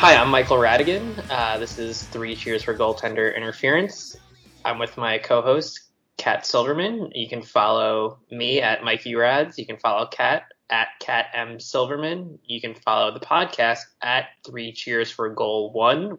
[0.00, 1.20] Hi, I'm Michael Radigan.
[1.28, 4.16] Uh, this is Three Cheers for Goaltender Interference.
[4.64, 5.80] I'm with my co-host
[6.16, 7.10] Kat Silverman.
[7.16, 9.58] You can follow me at Mikey Rads.
[9.58, 12.38] You can follow Kat at Kat M Silverman.
[12.44, 16.18] You can follow the podcast at Three Cheers for Goal One.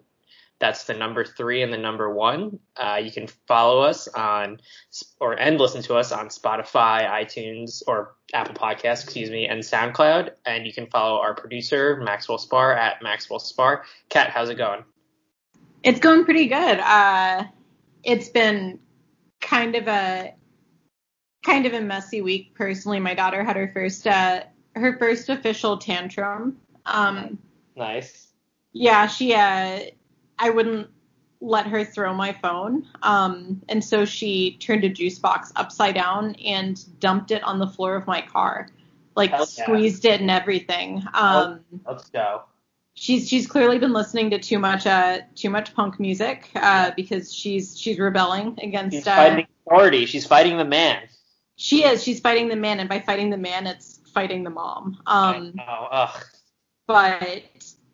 [0.59, 2.59] That's the number three and the number one.
[2.75, 4.59] Uh, you can follow us on
[5.19, 10.31] or and listen to us on Spotify, iTunes, or Apple Podcasts, excuse me, and SoundCloud.
[10.45, 13.85] And you can follow our producer Maxwell Spar at Maxwell Spar.
[14.09, 14.83] Kat, how's it going?
[15.81, 16.79] It's going pretty good.
[16.79, 17.45] Uh,
[18.03, 18.79] it's been
[19.39, 20.33] kind of a
[21.45, 22.99] kind of a messy week personally.
[22.99, 24.43] My daughter had her first uh,
[24.75, 26.57] her first official tantrum.
[26.85, 27.39] Um,
[27.77, 28.27] nice.
[28.73, 29.79] Yeah, she uh,
[30.39, 30.89] I wouldn't
[31.41, 32.85] let her throw my phone.
[33.03, 37.67] Um, and so she turned a juice box upside down and dumped it on the
[37.67, 38.69] floor of my car,
[39.15, 39.43] like yeah.
[39.45, 41.03] squeezed it and everything.
[41.13, 42.43] Um, Let's go.
[42.93, 47.33] she's she's clearly been listening to too much uh too much punk music uh because
[47.33, 50.05] she's she's rebelling against She's uh, fighting authority.
[50.05, 51.03] She's fighting the man.
[51.55, 54.97] she is she's fighting the man and by fighting the man it's fighting the mom
[55.05, 56.23] um oh, ugh.
[56.87, 57.43] but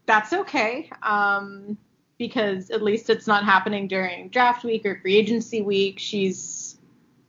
[0.06, 1.78] that's okay um
[2.17, 5.99] because at least it's not happening during draft week or free agency week.
[5.99, 6.77] She's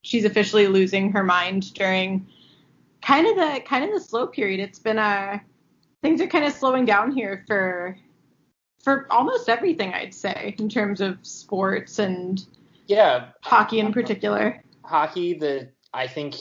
[0.03, 2.27] she's officially losing her mind during
[3.03, 4.61] kind of the kind of the slow period.
[4.61, 5.43] It's been a
[6.03, 7.97] things are kind of slowing down here for
[8.85, 12.45] for almost everything I'd say in terms of sports and
[12.87, 14.63] Yeah, hockey in particular.
[14.85, 16.37] hockey, the I think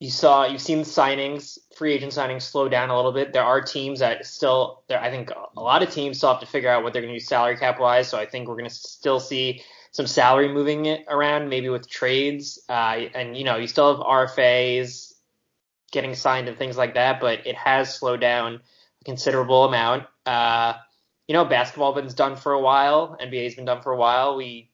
[0.00, 3.32] you saw you've seen signings, free agent signings slow down a little bit.
[3.32, 6.46] There are teams that still there I think a lot of teams still have to
[6.46, 8.68] figure out what they're going to do salary cap wise, so I think we're going
[8.68, 12.60] to still see some salary moving it around maybe with trades.
[12.68, 15.12] Uh and you know, you still have RFAs
[15.92, 20.04] getting signed and things like that, but it has slowed down a considerable amount.
[20.26, 20.74] Uh
[21.28, 24.36] you know, basketball has been done for a while, NBA's been done for a while.
[24.36, 24.70] We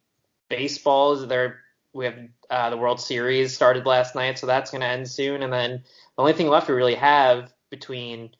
[0.49, 1.61] baseball is there
[1.93, 2.19] we have
[2.49, 5.43] uh, the World Series started last night, so that's going to end soon.
[5.43, 5.71] And then
[6.17, 8.31] the only thing left we really have between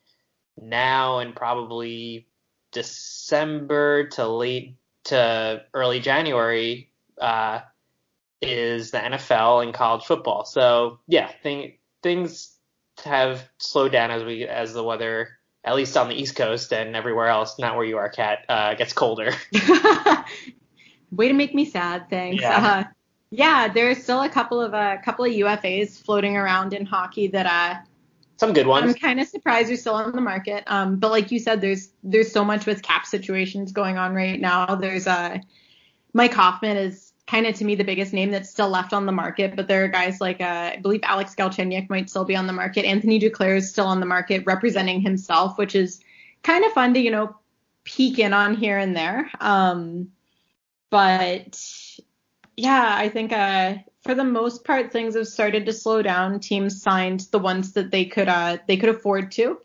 [0.61, 2.27] now and probably
[2.71, 4.75] December to late
[5.05, 7.61] to early January uh,
[8.41, 10.45] is the NFL and college football.
[10.45, 12.55] So yeah, thing, things
[13.03, 15.29] have slowed down as we as the weather,
[15.63, 18.75] at least on the East Coast and everywhere else, not where you are, Kat, uh,
[18.75, 19.33] gets colder.
[21.11, 22.09] Way to make me sad.
[22.09, 22.41] Thanks.
[22.41, 22.65] Yeah.
[22.65, 22.83] Uh,
[23.31, 27.27] yeah, there's still a couple of a uh, couple of UFAs floating around in hockey
[27.27, 27.81] that uh,
[28.37, 28.83] Some good ones.
[28.83, 30.65] I'm kind of surprised are still on the market.
[30.67, 34.39] Um, but like you said, there's there's so much with cap situations going on right
[34.39, 34.75] now.
[34.75, 35.37] There's uh,
[36.13, 39.13] Mike Hoffman is kind of to me the biggest name that's still left on the
[39.13, 42.47] market, but there are guys like uh, I believe Alex Galchenyuk might still be on
[42.47, 42.83] the market.
[42.83, 46.01] Anthony Duclair is still on the market representing himself, which is
[46.43, 47.33] kind of fun to you know
[47.85, 49.31] peek in on here and there.
[49.39, 50.11] Um,
[50.89, 51.57] but
[52.61, 56.39] yeah, I think uh, for the most part things have started to slow down.
[56.39, 59.57] Teams signed the ones that they could uh, they could afford to,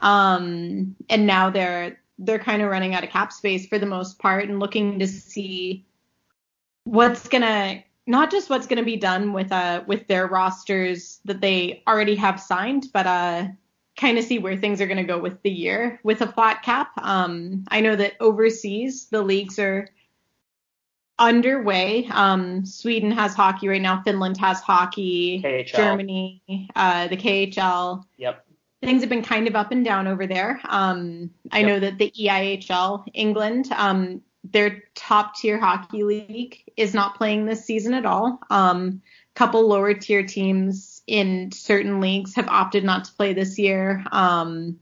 [0.00, 4.20] um, and now they're they're kind of running out of cap space for the most
[4.20, 5.84] part and looking to see
[6.84, 11.82] what's gonna not just what's gonna be done with uh with their rosters that they
[11.88, 13.48] already have signed, but uh
[13.96, 16.92] kind of see where things are gonna go with the year with a flat cap.
[16.98, 19.88] Um, I know that overseas the leagues are
[21.22, 22.08] underway.
[22.10, 24.02] Um, Sweden has hockey right now.
[24.02, 25.40] Finland has hockey.
[25.42, 25.76] KHL.
[25.76, 28.04] Germany, uh, the KHL.
[28.18, 28.44] Yep.
[28.82, 30.60] Things have been kind of up and down over there.
[30.64, 31.68] Um, I Yep.
[31.68, 37.64] know that the EIHL, England, um, their top tier hockey league is not playing this
[37.64, 38.40] season at all.
[38.50, 39.00] Um,
[39.34, 44.04] couple lower tier teams in certain leagues have opted not to play this year.
[44.12, 44.78] Um,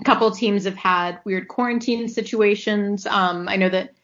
[0.00, 3.06] a couple teams have had weird quarantine situations.
[3.06, 3.95] Um, I know that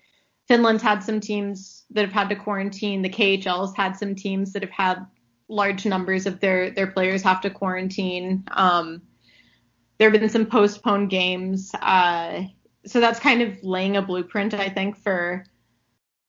[0.48, 3.02] Finland's had some teams that have had to quarantine.
[3.02, 5.06] The KHL's had some teams that have had
[5.48, 8.44] large numbers of their their players have to quarantine.
[8.50, 9.02] Um,
[9.98, 11.72] there have been some postponed games.
[11.80, 12.44] Uh,
[12.84, 15.44] so that's kind of laying a blueprint, I think, for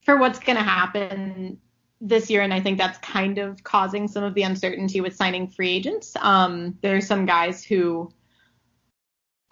[0.03, 1.59] for what's going to happen
[2.01, 5.47] this year, and I think that's kind of causing some of the uncertainty with signing
[5.47, 6.15] free agents.
[6.19, 8.11] Um, there are some guys who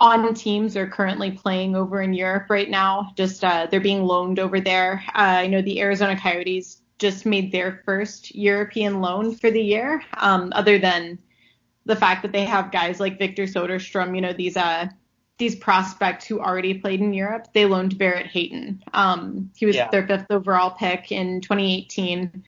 [0.01, 3.11] on teams are currently playing over in Europe right now.
[3.15, 5.03] Just uh, they're being loaned over there.
[5.09, 10.03] Uh, I know the Arizona Coyotes just made their first European loan for the year.
[10.17, 11.19] Um, other than
[11.85, 14.87] the fact that they have guys like Victor Soderstrom, you know these uh
[15.37, 18.83] these prospects who already played in Europe, they loaned Barrett Hayton.
[18.93, 19.89] Um, he was Yeah.
[19.89, 22.43] their fifth overall pick in 2018.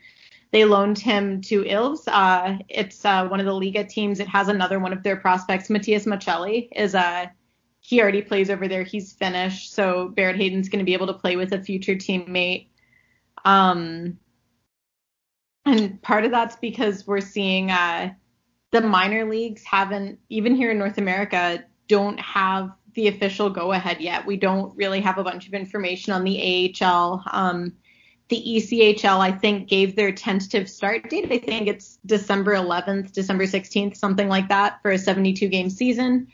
[0.51, 2.07] They loaned him to Ilves.
[2.07, 4.19] Uh, it's uh, one of the Liiga teams.
[4.19, 7.31] It has another one of their prospects, Matias Maccelli, is a
[7.93, 8.81] he already plays over there.
[8.81, 12.69] He's Finnish, so Barrett Hayton's going to be able to play with a future teammate.
[13.45, 14.17] Um,
[15.63, 18.13] and part of that's because we're seeing uh,
[18.71, 24.01] the minor leagues haven't, even here in North America, don't have the official go ahead
[24.01, 24.25] yet.
[24.25, 27.23] We don't really have a bunch of information on the AHL.
[27.31, 27.73] Um,
[28.29, 31.31] the ECHL, I think, gave their tentative start date.
[31.31, 36.29] I think it's December 11th, December 16th, something like that, for a 72 game season.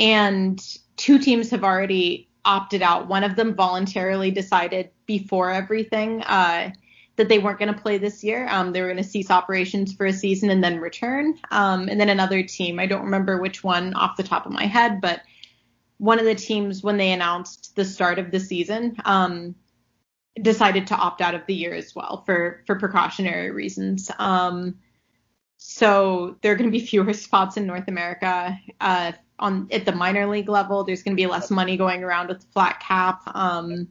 [0.00, 0.60] And
[0.96, 3.06] two teams have already opted out.
[3.06, 6.70] One of them voluntarily decided before everything uh,
[7.16, 8.48] that they weren't going to play this year.
[8.48, 11.38] Um, they were going to cease operations for a season and then return.
[11.50, 14.64] Um, and then another team, I don't remember which one off the top of my
[14.64, 15.20] head, but
[15.98, 19.54] one of the teams, when they announced the start of the season, um,
[20.40, 24.10] decided to opt out of the year as well for for precautionary reasons.
[24.18, 24.78] Um,
[25.62, 29.92] so there are going to be fewer spots in North America uh, on at the
[29.92, 30.84] minor league level.
[30.84, 33.22] There's going to be less money going around with the flat cap.
[33.26, 33.88] Um,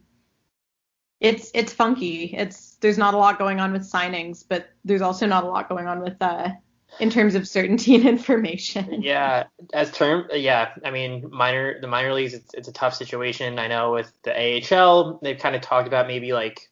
[1.20, 2.34] it's it's funky.
[2.36, 5.68] It's there's not a lot going on with signings, but there's also not a lot
[5.68, 6.50] going on with uh,
[6.98, 9.02] in terms of certainty and information.
[9.02, 10.72] Yeah, as term, yeah.
[10.84, 13.60] I mean, minor the minor leagues, it's, it's a tough situation.
[13.60, 16.68] I know with the AHL, they've kind of talked about maybe like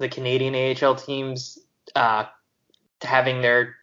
[0.00, 1.58] the Canadian AHL teams
[1.94, 2.24] uh,
[3.02, 3.76] having their,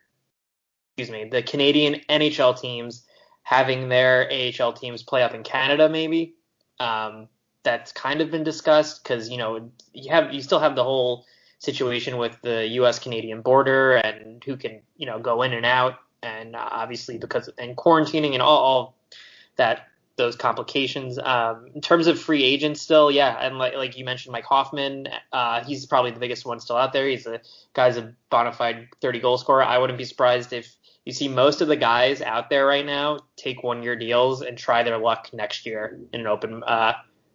[0.95, 3.05] excuse me, the Canadian NHL teams
[3.41, 6.35] having their AHL teams play up in Canada, maybe.
[6.79, 7.27] Um,
[7.63, 11.25] that's kind of been discussed because you know you have you still have the whole
[11.59, 12.99] situation with the U.S.
[12.99, 17.75] Canadian border and who can you know go in and out, and obviously because and
[17.75, 18.95] quarantining and all, all
[19.55, 21.17] that those complications.
[21.17, 25.07] Um, in terms of free agents, still, yeah, and like like you mentioned, Mike Hoffman,
[25.31, 27.07] uh, he's probably the biggest one still out there.
[27.07, 27.41] He's a
[27.73, 29.63] guy's a bona fide 30 goal scorer.
[29.63, 30.75] I wouldn't be surprised if
[31.05, 34.57] you see most of the guys out there right now take one year deals and
[34.57, 36.93] try their luck next year in an open uh,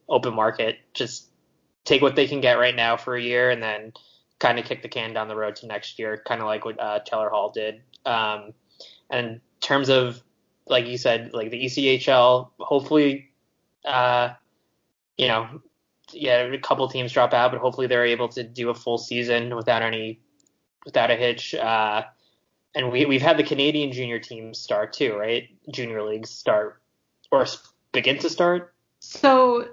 [0.09, 0.79] open market.
[0.95, 1.29] Just
[1.85, 3.93] take what they can get right now for a year and then
[4.39, 6.81] kind of kick the can down the road to next year, kind of like what
[6.81, 7.83] uh, Taylor Hall did.
[8.07, 8.53] Um,
[9.11, 10.23] and in terms of,
[10.67, 13.31] like you said, like the ECHL, hopefully,
[13.85, 14.31] uh,
[15.17, 15.63] you know,
[16.13, 19.55] yeah, a couple teams drop out, but hopefully they're able to do a full season
[19.55, 20.21] without any,
[20.85, 21.55] without a hitch.
[21.55, 22.05] Uh,
[22.75, 25.49] and we we've had the Canadian junior teams start too, right?
[25.73, 26.81] Junior leagues start
[27.31, 27.47] or
[27.93, 28.75] begin to start.
[29.01, 29.69] So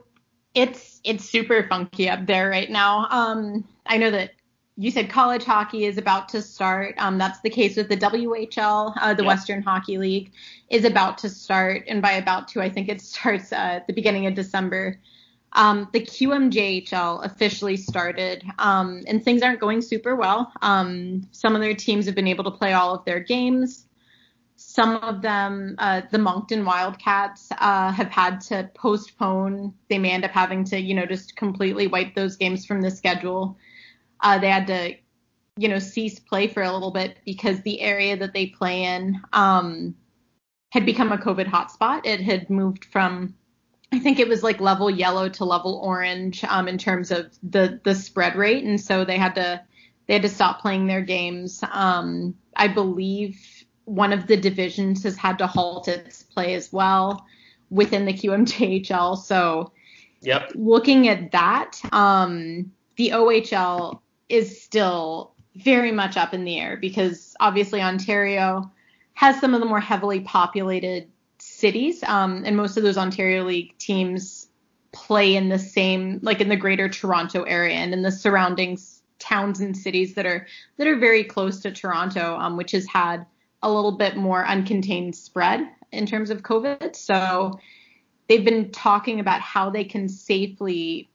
[0.54, 3.08] it's it's super funky up there right now.
[3.10, 4.32] Um, I know that
[4.78, 6.96] you said college hockey is about to start.
[6.98, 9.28] Um, that's the case with the WHL, uh, the yep.
[9.28, 10.32] Western Hockey League,
[10.70, 13.94] is about to start, and by about to, I think it starts uh, at the
[13.94, 15.00] beginning of December.
[15.56, 20.52] Um, the QMJHL officially started, um, and things aren't going super well.
[20.62, 23.88] Um, some of their teams have been able to play all of their games.
[24.58, 29.74] Some of them, uh, the Moncton Wildcats, uh, have had to postpone.
[29.90, 32.92] They may end up having to, you know, just completely wipe those games from the
[32.92, 33.58] schedule.
[34.20, 34.96] Uh, they had to,
[35.58, 39.22] you know, cease play for a little bit because the area that they play in
[39.32, 39.96] um,
[40.72, 42.06] had become a COVID hotspot.
[42.06, 43.36] It had moved from
[43.96, 47.80] I think it was like level yellow to level orange um, in terms of the
[47.86, 49.62] the spread rate, and so they had to
[50.06, 51.64] they had to stop playing their games.
[51.72, 53.40] Um, I believe
[53.86, 57.26] one of the divisions has had to halt its play as well
[57.70, 59.18] within the QMJHL.
[59.18, 59.72] So,
[60.22, 60.52] yep.
[60.56, 67.34] Looking at that, um, the OHL is still very much up in the air because
[67.40, 68.70] obviously Ontario
[69.14, 71.10] has some of the more heavily populated
[71.56, 74.48] cities, um, and most of those Ontario League teams
[74.92, 78.78] play in the same, like in the Greater Toronto area and in the surrounding
[79.20, 80.46] towns and cities that are
[80.78, 83.26] that are very close to Toronto, um, which has had
[83.62, 86.96] a little bit more uncontained spread in terms of COVID.
[86.96, 87.60] So
[88.28, 91.10] they've been talking about how they can safely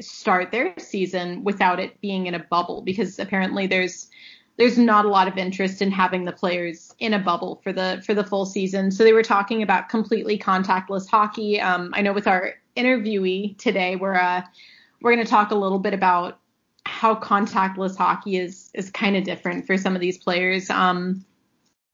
[0.00, 4.08] start their season without it being in a bubble because apparently there's
[4.56, 8.02] there's not a lot of interest in having the players in a bubble for the
[8.06, 8.90] for the full season.
[8.90, 11.60] So they were talking about completely contactless hockey.
[11.60, 14.42] Um, I know with our interviewee today, we're uh,
[15.00, 16.38] we're going to talk a little bit about
[16.86, 20.70] how contactless hockey is is kind of different for some of these players.
[20.70, 21.24] Um,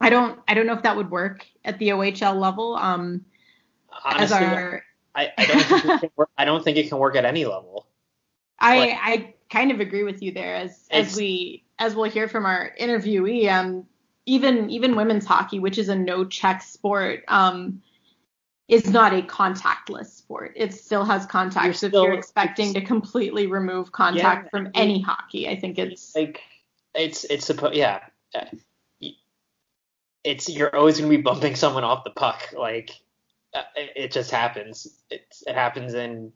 [0.00, 2.76] I don't I don't know if that would work at the OHL level.
[2.76, 3.24] Um,
[4.04, 4.82] Honestly, our...
[5.14, 7.86] I, I don't work, I don't think it can work at any level.
[8.58, 12.28] I like, I kind of agree with you there as as we as we'll hear
[12.28, 13.86] from our interviewee, um,
[14.26, 17.82] even even women's hockey, which is a no check sport, um,
[18.68, 20.52] is not a contactless sport.
[20.54, 21.64] It still has contact.
[21.64, 25.58] You're so still, if you're expecting to completely remove contact yeah, from any hockey, I
[25.58, 26.42] think it's like
[26.94, 28.00] it's it's supposed yeah.
[30.22, 32.52] It's you're always gonna be bumping someone off the puck.
[32.52, 32.90] Like
[33.54, 34.86] uh, it, it just happens.
[35.08, 36.30] It, it happens and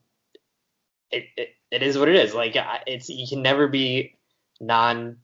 [1.10, 2.32] it, it it is what it is.
[2.32, 4.16] Like it's you can never be
[4.58, 5.18] non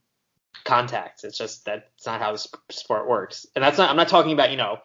[0.64, 1.24] contact.
[1.24, 3.46] It's just that's not how the sport works.
[3.54, 4.78] And that's not I'm not talking about, you know,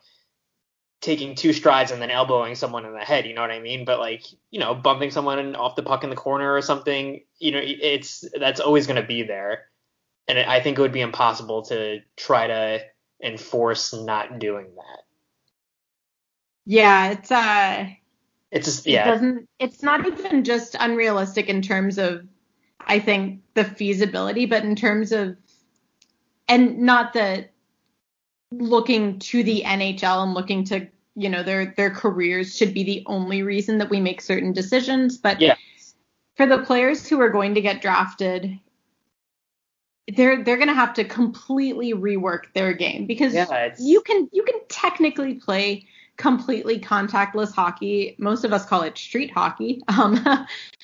[1.02, 3.86] taking two strides and then elbowing someone in the head, you know what I mean?
[3.86, 7.52] But like, you know, bumping someone off the puck in the corner or something, you
[7.52, 9.66] know, it's that's always going to be there.
[10.28, 12.80] And I think it would be impossible to try to
[13.24, 15.04] enforce not doing that.
[16.66, 17.88] Yeah, it's uh
[18.52, 19.08] it's just yeah.
[19.08, 22.26] It doesn't it's not even just unrealistic in terms of
[22.80, 25.38] I think the feasibility, but in terms of
[26.48, 27.52] and not that
[28.52, 33.04] looking to the NHL and looking to you know their their careers should be the
[33.06, 35.56] only reason that we make certain decisions, but yeah.
[36.36, 38.60] for the players who are going to get drafted,
[40.16, 44.44] they're they're going to have to completely rework their game because yeah, you can you
[44.44, 45.86] can technically play
[46.18, 48.16] completely contactless hockey.
[48.18, 49.82] Most of us call it street hockey.
[49.88, 50.24] Um,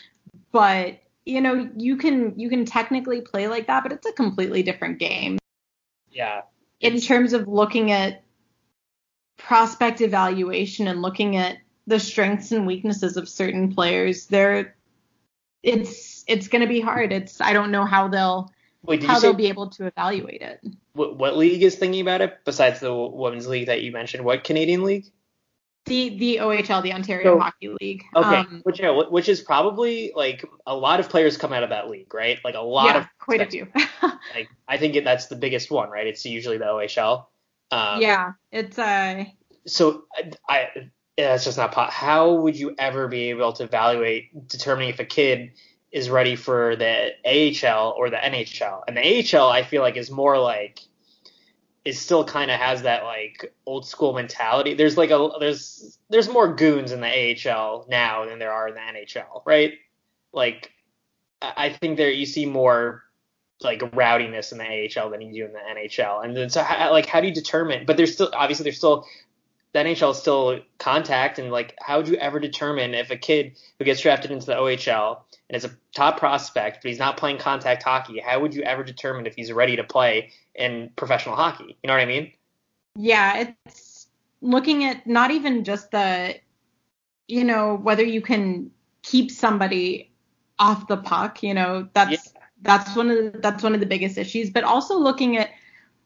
[0.51, 4.63] but you know, you can you can technically play like that, but it's a completely
[4.63, 5.37] different game.
[6.11, 6.41] Yeah.
[6.79, 8.23] In terms of looking at
[9.37, 14.75] prospect evaluation and looking at the strengths and weaknesses of certain players, there
[15.63, 17.11] it's it's going to be hard.
[17.11, 18.51] It's I don't know how they'll
[18.83, 20.59] Wait, how they'll be able to evaluate it.
[20.93, 24.25] What, what league is thinking about it besides the women's league that you mentioned?
[24.25, 25.11] What Canadian league?
[25.85, 28.03] The the OHL, the Ontario so, Hockey League.
[28.15, 31.69] Okay, um, which yeah, which is probably like a lot of players come out of
[31.69, 32.37] that league, right?
[32.43, 33.67] Like a lot yeah, of quite a few.
[34.03, 36.05] like I think it, that's the biggest one, right?
[36.05, 37.25] It's usually the OHL.
[37.71, 39.25] Um, yeah, it's uh.
[39.65, 41.91] So I, I that's just not pot.
[41.91, 45.51] How would you ever be able to evaluate determining if a kid
[45.91, 48.81] is ready for the AHL or the NHL?
[48.87, 50.81] And the AHL, I feel like, is more like
[51.83, 54.73] is still kind of has that like old school mentality.
[54.73, 57.07] There's like a there's there's more goons in the
[57.49, 59.73] AHL now than there are in the NHL, right?
[60.31, 60.71] Like
[61.41, 63.03] I think there you see more
[63.61, 66.23] like rowdiness in the AHL than you do in the NHL.
[66.23, 67.85] And then so how, like how do you determine?
[67.85, 69.05] But there's still obviously there's still
[69.73, 73.57] the NHL is still contact and like how would you ever determine if a kid
[73.79, 77.37] who gets drafted into the OHL and is a top prospect but he's not playing
[77.37, 81.77] contact hockey, how would you ever determine if he's ready to play in professional hockey.
[81.81, 82.31] You know what I mean?
[82.95, 84.07] Yeah, it's
[84.41, 86.35] looking at not even just the,
[87.27, 90.11] you know, whether you can keep somebody
[90.59, 91.41] off the puck.
[91.43, 92.41] You know, that's yeah.
[92.61, 94.49] that's one of the, that's one of the biggest issues.
[94.49, 95.49] But also looking at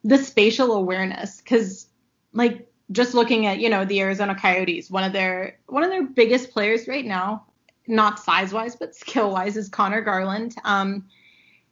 [0.04, 1.88] the spatial awareness, because
[2.34, 6.04] like just looking at you know the Arizona Coyotes, one of their one of their
[6.04, 7.46] biggest players right now,
[7.88, 10.56] not size wise but skill wise, is Connor Garland.
[10.64, 11.06] Um,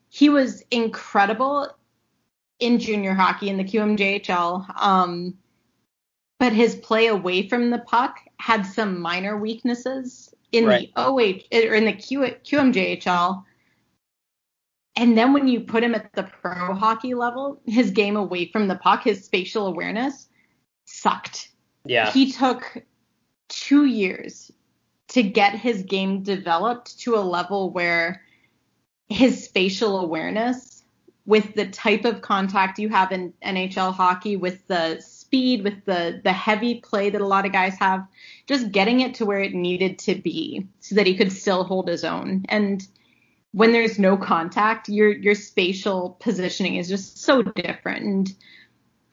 [0.10, 1.70] he was incredible
[2.60, 4.82] in junior hockey in the QMJHL.
[4.82, 5.36] Um,
[6.40, 10.92] but his play away from the puck had some minor weaknesses in right.
[10.94, 13.44] the OH or in the Q, QMJHL.
[14.96, 18.68] And then when you put him at the pro hockey level, his game away from
[18.68, 20.30] the puck, his spatial awareness
[20.86, 21.50] sucked.
[21.86, 22.12] Yeah.
[22.12, 22.84] He took
[23.50, 24.52] two years
[25.10, 28.24] to get his game developed to a level where
[29.10, 30.84] his spatial awareness
[31.26, 36.20] with the type of contact you have in NHL hockey, with the speed, with the
[36.24, 38.06] the heavy play that a lot of guys have,
[38.48, 41.88] just getting it to where it needed to be so that he could still hold
[41.88, 42.44] his own.
[42.50, 42.86] And
[43.52, 48.04] when there's no contact, your your spatial positioning is just so different.
[48.04, 48.36] And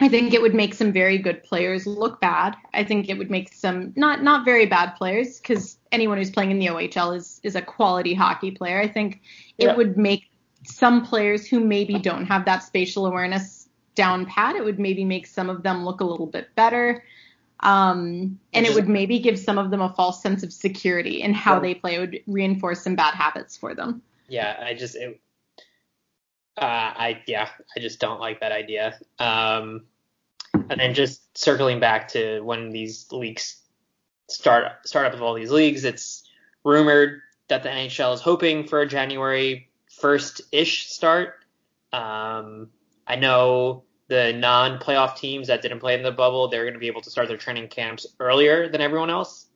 [0.00, 2.56] I think it would make some very good players look bad.
[2.72, 6.50] I think it would make some not not very bad players because anyone who's playing
[6.50, 8.80] in the OHL is is a quality hockey player.
[8.80, 9.20] I think
[9.58, 9.76] it yeah.
[9.76, 10.30] would make
[10.64, 15.26] some players who maybe don't have that spatial awareness down pat, it would maybe make
[15.26, 17.04] some of them look a little bit better.
[17.60, 21.34] Um, and it would maybe give some of them a false sense of security in
[21.34, 21.60] how yeah.
[21.60, 21.94] they play.
[21.96, 24.00] It would reinforce some bad habits for them.
[24.28, 25.20] Yeah, I just, it,
[26.60, 28.98] uh, I, yeah, I just don't like that idea.
[29.18, 29.84] Um,
[30.52, 33.60] and then just circling back to when these leagues
[34.28, 36.24] start, start up all these leagues, it's
[36.64, 41.34] rumored that the NHL is hoping for a January first ish start.
[41.92, 42.68] Um,
[43.06, 46.80] I know the non playoff teams that didn't play in the bubble, they're going to
[46.80, 49.46] be able to start their training camps earlier than everyone else.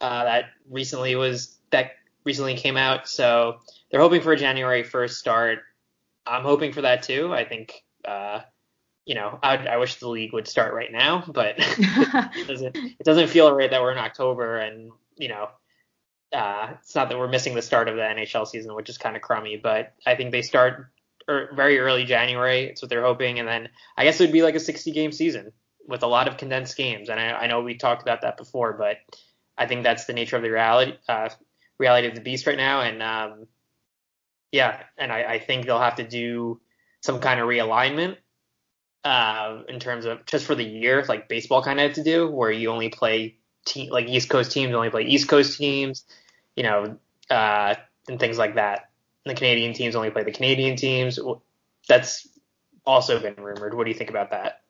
[0.00, 1.92] Uh, that recently was that
[2.24, 3.60] recently came out, so
[3.90, 5.58] they're hoping for a January 1st start.
[6.28, 7.32] I'm hoping for that too.
[7.32, 8.40] I think, uh,
[9.04, 12.76] you know, I, I, wish the league would start right now, but it doesn't.
[12.76, 15.48] It doesn't feel right that we're in October and you know
[16.32, 19.16] uh, it's not that we're missing the start of the NHL season, which is kind
[19.16, 20.86] of crummy, but I think they start
[21.28, 22.64] er, very early January.
[22.64, 25.12] It's what they're hoping, and then I guess it would be like a 60 game
[25.12, 25.52] season
[25.86, 27.08] with a lot of condensed games.
[27.08, 28.98] And I, I know we talked about that before, but
[29.56, 31.30] I think that's the nature of the reality uh,
[31.78, 32.82] reality of the beast right now.
[32.82, 33.46] And um,
[34.52, 36.60] yeah, and I, I think they'll have to do
[37.02, 38.16] some kind of realignment
[39.04, 42.28] uh, in terms of just for the year, like baseball kind of had to do,
[42.28, 46.04] where you only play te- like East Coast teams only play East Coast teams,
[46.56, 46.96] you know,
[47.30, 47.74] uh,
[48.08, 48.90] and things like that.
[49.24, 51.18] And the Canadian teams only play the Canadian teams.
[51.88, 52.26] That's
[52.84, 53.74] also been rumored.
[53.74, 54.62] What do you think about that?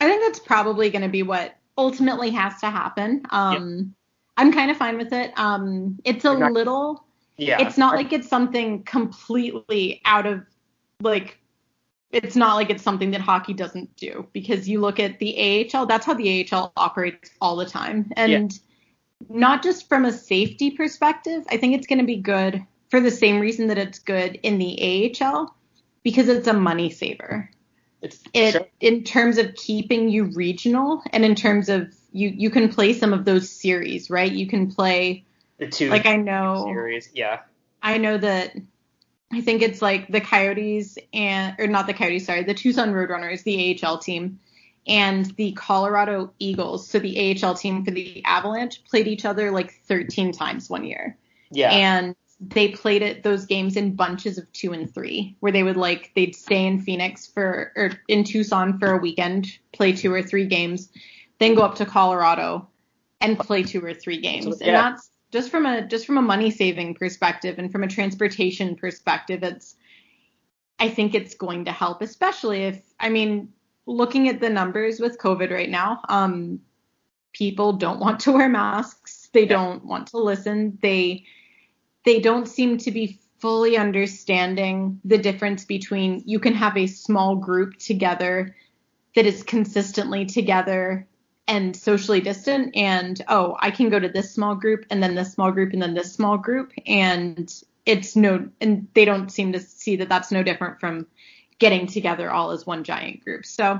[0.00, 3.22] I think that's probably going to be what ultimately has to happen.
[3.30, 3.94] Um.
[4.36, 5.32] I'm kind of fine with it.
[5.38, 7.04] Um, it's a not, little,
[7.36, 7.60] yeah.
[7.60, 10.42] It's not like it's something completely out of
[11.00, 11.38] like.
[12.10, 15.86] It's not like it's something that hockey doesn't do because you look at the AHL.
[15.86, 18.58] That's how the AHL operates all the time, and yeah.
[19.28, 21.44] not just from a safety perspective.
[21.48, 24.58] I think it's going to be good for the same reason that it's good in
[24.58, 25.52] the AHL
[26.04, 27.50] because it's a money saver.
[28.00, 28.66] It's it sure.
[28.80, 33.12] in terms of keeping you regional and in terms of you you can play some
[33.12, 34.30] of those series, right?
[34.30, 35.24] You can play
[35.58, 37.40] the two like I know series, yeah.
[37.82, 38.54] I know that
[39.32, 43.42] I think it's like the Coyotes and or not the Coyotes, sorry, the Tucson Roadrunners,
[43.42, 44.40] the AHL team,
[44.86, 49.72] and the Colorado Eagles, so the AHL team for the Avalanche played each other like
[49.86, 51.16] 13 times one year.
[51.50, 51.70] Yeah.
[51.70, 55.76] And they played it those games in bunches of two and three, where they would
[55.76, 60.22] like they'd stay in Phoenix for or in Tucson for a weekend, play two or
[60.22, 60.90] three games,
[61.38, 62.68] then go up to Colorado
[63.20, 64.58] and play two or three games.
[64.60, 64.66] Yeah.
[64.66, 68.76] And that's just from a just from a money saving perspective and from a transportation
[68.76, 69.74] perspective, it's
[70.78, 73.52] I think it's going to help, especially if I mean,
[73.84, 76.60] looking at the numbers with COVID right now, um,
[77.32, 79.28] people don't want to wear masks.
[79.32, 80.78] They don't want to listen.
[80.80, 81.24] They
[82.04, 87.34] they don't seem to be fully understanding the difference between you can have a small
[87.34, 88.54] group together
[89.16, 91.08] that is consistently together
[91.46, 95.32] and socially distant and oh i can go to this small group and then this
[95.32, 99.60] small group and then this small group and it's no and they don't seem to
[99.60, 101.06] see that that's no different from
[101.58, 103.78] getting together all as one giant group so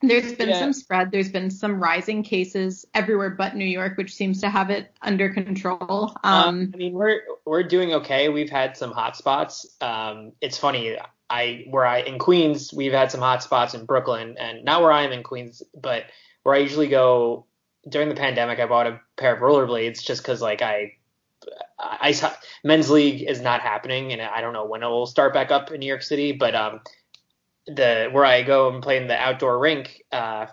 [0.00, 0.60] there's been yeah.
[0.60, 1.10] some spread.
[1.10, 5.28] There's been some rising cases everywhere but New York, which seems to have it under
[5.28, 6.16] control.
[6.22, 8.28] Um, um, I mean, we're we're doing okay.
[8.28, 9.66] We've had some hot spots.
[9.80, 10.96] Um, it's funny.
[11.28, 14.92] I where I in Queens, we've had some hot spots in Brooklyn, and not where
[14.92, 16.04] I am in Queens, but
[16.48, 17.44] where I usually go
[17.86, 18.58] during the pandemic.
[18.58, 20.94] I bought a pair of rollerblades just because like I
[21.78, 22.32] I, saw
[22.64, 25.70] men's league is not happening, and I don't know when it will start back up
[25.70, 26.32] in New York City.
[26.32, 26.80] But um,
[27.66, 30.46] the where I go and play in the outdoor rink, uh,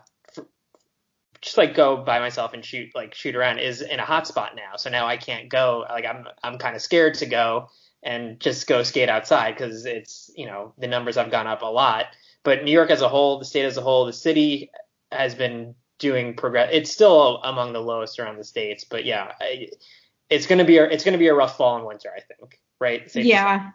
[1.42, 4.76] just like go by myself and shoot like shoot around is in a hotspot now.
[4.76, 5.86] So now I can't go.
[5.90, 7.70] Like I'm I'm kind of scared to go
[8.04, 11.68] and just go skate outside because it's you know the numbers have gone up a
[11.68, 12.08] lot.
[12.44, 14.70] But New York as a whole, the state as a whole, the city
[15.12, 16.70] has been doing progress.
[16.72, 19.70] It's still among the lowest around the states, but yeah, I,
[20.30, 22.60] it's gonna be a, it's gonna be a rough fall and winter, I think.
[22.80, 23.10] Right?
[23.10, 23.72] Safe yeah,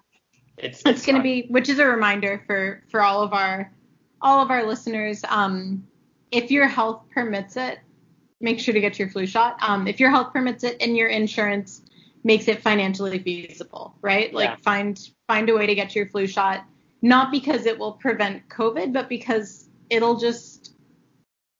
[0.62, 3.72] it's it's, going to be, which is a reminder for for all of our
[4.20, 5.24] all of our listeners.
[5.28, 5.86] Um,
[6.30, 7.78] if your health permits it,
[8.40, 9.56] make sure to get your flu shot.
[9.62, 11.82] Um, if your health permits it and your insurance
[12.22, 14.32] makes it financially feasible, right?
[14.32, 14.56] Like yeah.
[14.56, 16.64] find find a way to get your flu shot,
[17.02, 20.49] not because it will prevent COVID, but because it'll just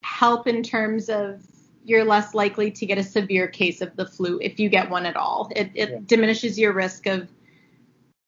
[0.03, 1.43] help in terms of
[1.85, 5.07] you're less likely to get a severe case of the flu if you get one
[5.07, 5.51] at all.
[5.57, 5.99] It, it yeah.
[6.07, 7.29] diminishes your risk of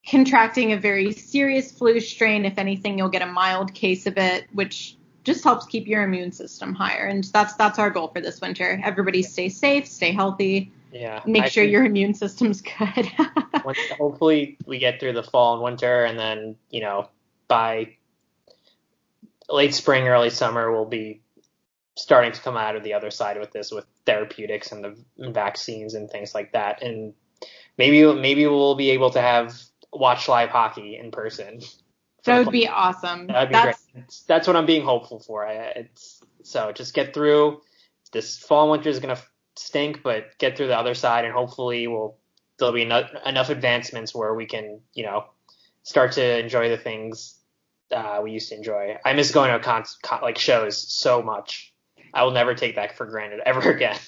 [0.08, 2.44] contracting a very serious flu strain.
[2.44, 6.32] If anything, you'll get a mild case of it, which just helps keep your immune
[6.32, 7.06] system higher.
[7.06, 8.80] And that's that's our goal for this winter.
[8.84, 10.72] Everybody stay safe, stay healthy.
[10.90, 11.22] Yeah.
[11.24, 13.06] Make I sure your immune system's good.
[13.98, 17.08] hopefully we get through the fall and winter and then, you know,
[17.48, 17.96] by
[19.48, 21.21] late spring, early summer we'll be
[21.96, 25.94] starting to come out of the other side with this with therapeutics and the vaccines
[25.94, 26.82] and things like that.
[26.82, 27.14] And
[27.78, 29.54] maybe maybe we'll be able to have
[29.92, 31.60] watch live hockey in person.
[32.24, 33.26] That would be awesome.
[33.26, 34.04] That'd be that's, great.
[34.26, 35.46] That's what I'm being hopeful for.
[35.46, 37.60] It's so just get through
[38.12, 39.20] this fall winter is gonna
[39.56, 42.16] stink, but get through the other side and hopefully we'll
[42.58, 45.26] there'll be enough, enough advancements where we can you know
[45.82, 47.38] start to enjoy the things
[47.92, 48.96] uh, we used to enjoy.
[49.04, 51.71] I miss going to con- con- like shows so much.
[52.14, 53.98] I will never take that for granted ever again.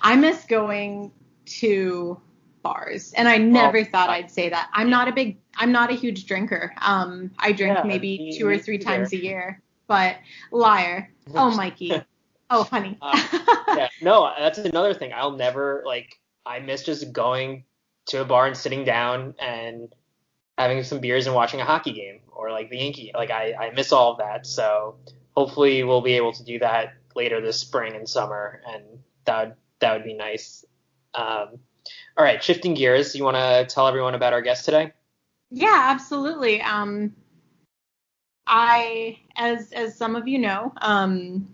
[0.00, 1.12] I miss going
[1.46, 2.20] to
[2.62, 3.12] bars.
[3.14, 4.68] And I never well, thought I'd say that.
[4.72, 6.74] I'm not a big, I'm not a huge drinker.
[6.80, 9.62] Um, I drink yeah, maybe two or three times a year.
[9.86, 10.16] But
[10.50, 11.12] liar.
[11.34, 11.92] Oh, Mikey.
[12.50, 12.96] oh, honey.
[13.02, 13.12] um,
[13.76, 15.12] yeah, no, that's another thing.
[15.12, 16.18] I'll never like.
[16.46, 17.64] I miss just going
[18.06, 19.92] to a bar and sitting down and
[20.56, 23.12] having some beers and watching a hockey game or like the Yankee.
[23.14, 24.46] Like I, I miss all of that.
[24.46, 24.96] So
[25.36, 28.84] hopefully we'll be able to do that later this spring and summer, and
[29.26, 30.64] that would, that would be nice.
[31.14, 31.58] Um,
[32.16, 33.14] all right, shifting gears.
[33.14, 34.92] You want to tell everyone about our guest today?
[35.50, 36.62] Yeah, absolutely.
[36.62, 37.14] Um,
[38.46, 41.48] I, as as some of you know, um,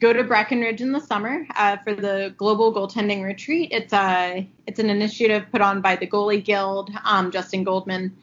[0.00, 3.70] go to Breckenridge in the summer uh, for the Global Goaltending Retreat.
[3.72, 8.16] It's a it's an initiative put on by the Goalie Guild, um, Justin Goldman,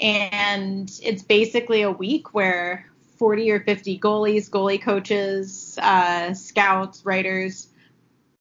[0.00, 2.91] and it's basically a week where
[3.22, 7.68] 40 or 50 goalies, goalie coaches, uh, scouts, writers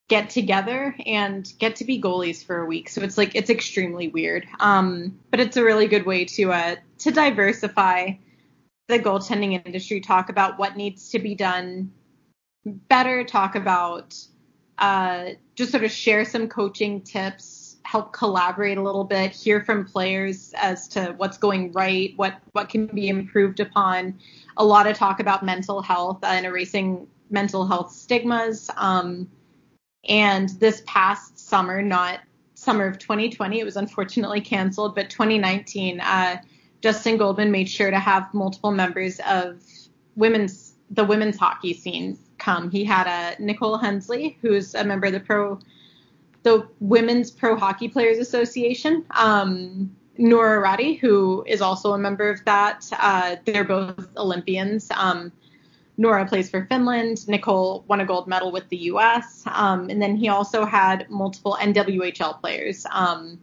[0.10, 2.90] get together and get to be goalies for a week.
[2.90, 6.76] So it's like it's extremely weird, um, but it's a really good way to uh,
[6.98, 8.14] to diversify
[8.88, 10.02] the goaltending industry.
[10.02, 11.92] Talk about what needs to be done
[12.66, 13.24] better.
[13.24, 14.18] Talk about
[14.80, 17.61] uh, just sort of share some coaching tips,
[17.92, 22.70] help collaborate a little bit, hear from players as to what's going right, what what
[22.70, 24.18] can be improved upon.
[24.56, 28.70] A lot of talk about mental health and erasing mental health stigmas.
[28.78, 29.30] Um,
[30.08, 32.22] and this past summer, not
[32.54, 36.38] summer of 2020, it was unfortunately canceled, but 2019, uh,
[36.80, 39.62] Justin Goldman made sure to have multiple members of
[40.16, 42.72] women's the women's hockey scene come.
[42.72, 45.60] He had a Nicole Hensley, who's a member of the pro
[46.44, 49.06] the Women's Pro Hockey Players Association.
[49.12, 52.86] Um, Noora Räty, who is also a member of that.
[52.92, 54.90] Uh, they're both Olympians.
[54.92, 55.32] Um,
[55.98, 57.28] Noora plays for Finland.
[57.28, 59.44] Nicole won a gold medal with the U.S.
[59.46, 63.40] Um, and then he also had multiple NWHL players um,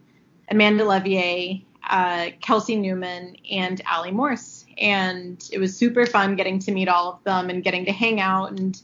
[0.49, 4.65] Amanda Leveille, uh, Kelsey Neumann, and Allie Morse.
[4.77, 8.19] And it was super fun getting to meet all of them and getting to hang
[8.19, 8.81] out and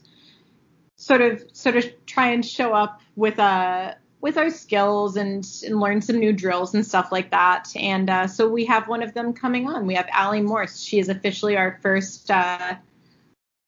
[0.96, 3.96] sort of sort of try and show up with a
[4.26, 7.68] with our skills and, and learn some new drills and stuff like that.
[7.76, 9.86] And uh, so we have one of them coming on.
[9.86, 10.80] We have Allie Morse.
[10.80, 12.74] She is officially our first uh,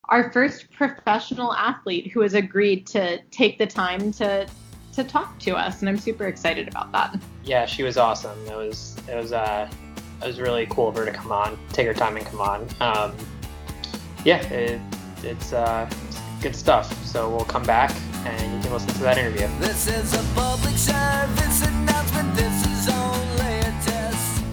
[0.08, 4.48] our first professional athlete who has agreed to take the time to
[4.94, 7.16] to talk to us, and I'm super excited about that.
[7.44, 8.36] Yeah, she was awesome.
[8.48, 9.70] It was it was uh
[10.20, 12.66] it was really cool of her to come on, take her time and come on.
[12.80, 13.14] Um,
[14.24, 14.80] yeah, it,
[15.22, 15.88] it's uh
[16.42, 16.92] good stuff.
[17.06, 19.48] So we'll come back and you can listen to that interview.
[19.58, 22.34] This is a public service announcement.
[22.34, 24.44] This is only a test.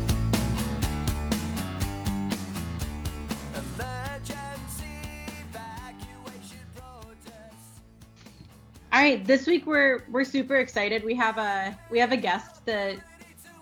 [8.91, 11.04] All right, this week we're we're super excited.
[11.04, 12.95] We have a we have a guest that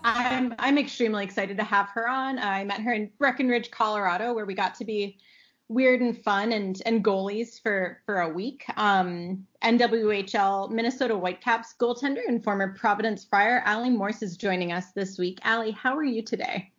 [0.04, 2.38] I'm I'm extremely excited to have her on.
[2.38, 5.18] I met her in Breckenridge, Colorado, where we got to be
[5.68, 8.64] weird and fun and and goalies for for a week.
[8.76, 15.18] Um, NWHL Minnesota Whitecaps goaltender and former Providence Friar Allie Morse is joining us this
[15.18, 15.38] week.
[15.42, 16.70] Allie, how are you today?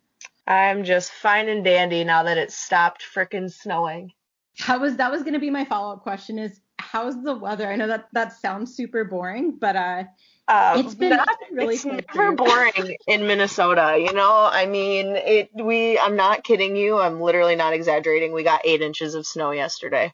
[0.46, 4.12] I'm just fine and dandy now that it's stopped frickin' snowing.
[4.58, 7.70] How was that was going to be my follow up question is how's the weather?
[7.70, 10.04] I know that that sounds super boring, but uh,
[10.48, 11.20] um, it's been, been
[11.52, 13.96] really it's never boring in Minnesota.
[13.98, 15.50] You know, I mean, it.
[15.54, 15.98] We.
[15.98, 16.98] I'm not kidding you.
[16.98, 18.32] I'm literally not exaggerating.
[18.32, 20.12] We got eight inches of snow yesterday.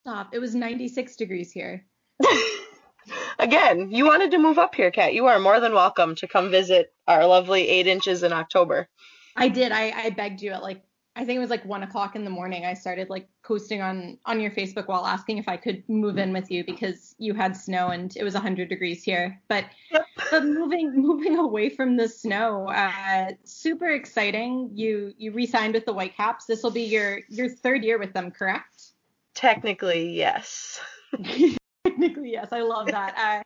[0.00, 0.34] Stop.
[0.34, 1.84] It was 96 degrees here.
[3.38, 5.14] Again, you wanted to move up here, Kat.
[5.14, 8.88] You are more than welcome to come visit our lovely eight inches in October.
[9.36, 9.70] I did.
[9.70, 10.82] I, I begged you at like
[11.18, 12.64] I think it was like one o'clock in the morning.
[12.64, 16.32] I started like posting on on your Facebook wall asking if I could move in
[16.32, 19.36] with you because you had snow and it was 100 degrees here.
[19.48, 19.64] But
[20.30, 24.70] but moving moving away from the snow, uh, super exciting.
[24.72, 26.46] You you re-signed with the Whitecaps.
[26.46, 28.92] This will be your your third year with them, correct?
[29.34, 30.80] Technically, yes.
[31.84, 32.52] Technically, yes.
[32.52, 33.18] I love that.
[33.18, 33.42] Uh,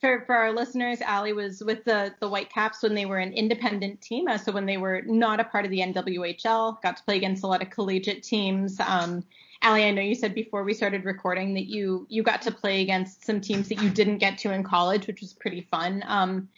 [0.00, 4.00] for, for our listeners, Allie was with the, the Whitecaps when they were an independent
[4.00, 4.28] team.
[4.28, 7.42] Uh, so when they were not a part of the NWHL, got to play against
[7.42, 8.78] a lot of collegiate teams.
[8.80, 9.24] Um,
[9.62, 12.80] Allie, I know you said before we started recording that you you got to play
[12.80, 16.04] against some teams that you didn't get to in college, which was pretty fun.
[16.06, 16.48] Um,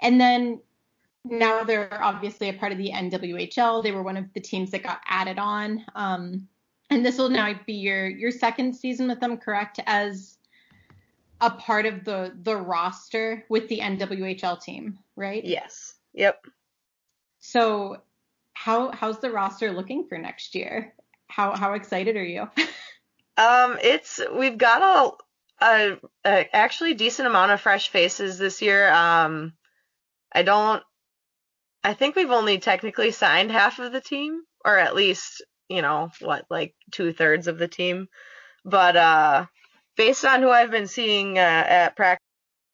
[0.00, 0.60] and then
[1.24, 3.82] now they're obviously a part of the NWHL.
[3.82, 5.84] They were one of the teams that got added on.
[5.94, 6.48] Um,
[6.90, 9.80] and this will now be your your second season with them, correct?
[9.86, 10.36] As
[11.40, 15.44] a part of the the roster with the NWHL team, right?
[15.44, 15.94] Yes.
[16.14, 16.44] Yep.
[17.40, 18.02] So
[18.52, 20.94] how how's the roster looking for next year?
[21.28, 22.42] How how excited are you?
[23.36, 25.16] um, it's we've got
[25.60, 28.90] a, a, a actually decent amount of fresh faces this year.
[28.92, 29.54] Um,
[30.32, 30.82] I don't.
[31.82, 36.10] I think we've only technically signed half of the team, or at least you know
[36.20, 38.08] what, like two thirds of the team.
[38.64, 39.46] But uh,
[40.00, 42.24] based on who I've been seeing uh, at practice,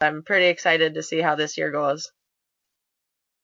[0.00, 2.12] I'm pretty excited to see how this year goes.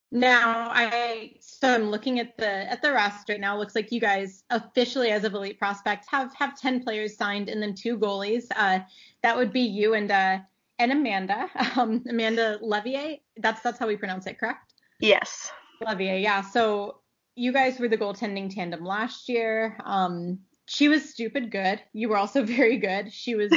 [0.09, 3.55] Now I so I'm looking at the at the roster right now.
[3.55, 7.49] It looks like you guys officially as of elite prospects have have ten players signed
[7.49, 8.45] and then two goalies.
[8.55, 8.79] Uh,
[9.21, 10.37] that would be you and uh
[10.79, 11.49] and Amanda.
[11.75, 13.19] Um, Amanda Leveille.
[13.35, 14.75] That's that's how we pronounce it, correct?
[15.01, 15.51] Yes.
[15.85, 16.21] Leveille.
[16.21, 16.39] Yeah.
[16.39, 16.99] So
[17.35, 19.77] you guys were the goaltending tandem last year.
[19.83, 21.81] Um, she was stupid good.
[21.91, 23.11] You were also very good.
[23.11, 23.51] She was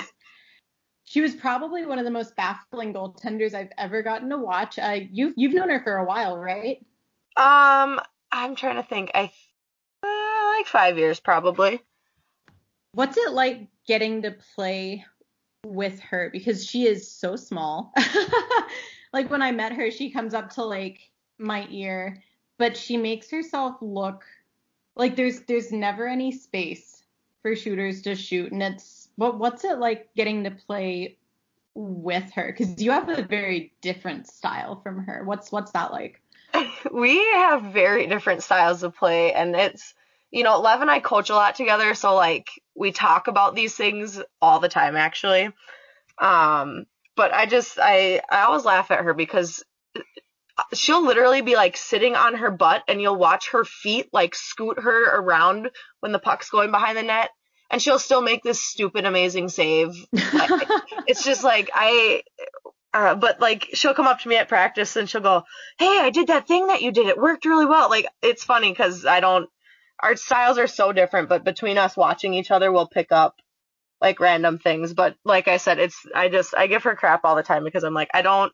[1.07, 4.79] she was probably one of the most baffling goaltenders I've ever gotten to watch.
[4.79, 6.85] Uh, you've you've known her for a while, right?
[7.37, 9.11] Um, I'm trying to think.
[9.15, 9.33] I
[10.03, 11.81] uh, like five years probably.
[12.93, 15.05] What's it like getting to play
[15.67, 17.93] with her because she is so small.
[19.13, 22.23] like when I met her, she comes up to like my ear,
[22.59, 24.25] but she makes herself look
[24.95, 27.03] like there's there's never any space
[27.43, 28.85] for shooters to shoot and it's
[29.17, 31.19] what what's it like getting to play
[31.75, 35.23] with her cuz you have a very different style from her.
[35.25, 36.21] What's what's that like?
[36.93, 39.95] We have very different styles of play and it's
[40.31, 43.75] you know, Lev and I coach a lot together, so like we talk about these
[43.75, 45.51] things all the time actually.
[46.19, 49.65] Um but I just I I always laugh at her because
[50.75, 54.81] she'll literally be like sitting on her butt and you'll watch her feet like scoot
[54.81, 57.31] her around when the puck's going behind the net
[57.71, 59.95] and she'll still make this stupid amazing save.
[60.13, 62.23] it's just like I
[62.95, 65.43] uh, but like she'll come up to me at practice and she'll go,
[65.79, 67.07] "Hey, I did that thing that you did.
[67.07, 69.49] It worked really well." Like it's funny cuz I don't
[70.01, 73.37] our styles are so different, but between us watching each other, we'll pick up
[74.01, 74.95] like random things.
[74.95, 77.85] But like I said, it's I just I give her crap all the time because
[77.85, 78.53] I'm like I don't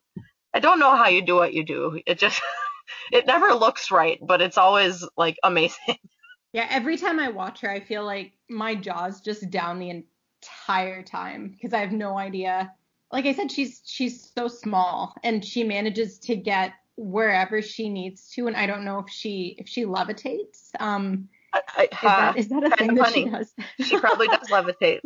[0.55, 2.01] I don't know how you do what you do.
[2.07, 2.41] It just
[3.13, 5.79] it never looks right, but it's always like amazing.
[6.53, 11.03] Yeah, every time I watch her, I feel like my jaw's just down the entire
[11.03, 12.73] time because I have no idea.
[13.11, 18.29] Like I said, she's she's so small and she manages to get wherever she needs
[18.31, 20.71] to, and I don't know if she if she levitates.
[20.79, 23.55] Um, I, is, that, is that a thing that she does?
[23.81, 25.01] she probably does levitate.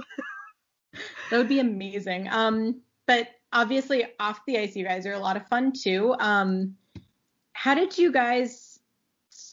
[1.30, 2.28] that would be amazing.
[2.28, 6.14] Um, but obviously off the ice, you guys are a lot of fun too.
[6.18, 6.76] Um,
[7.52, 8.65] how did you guys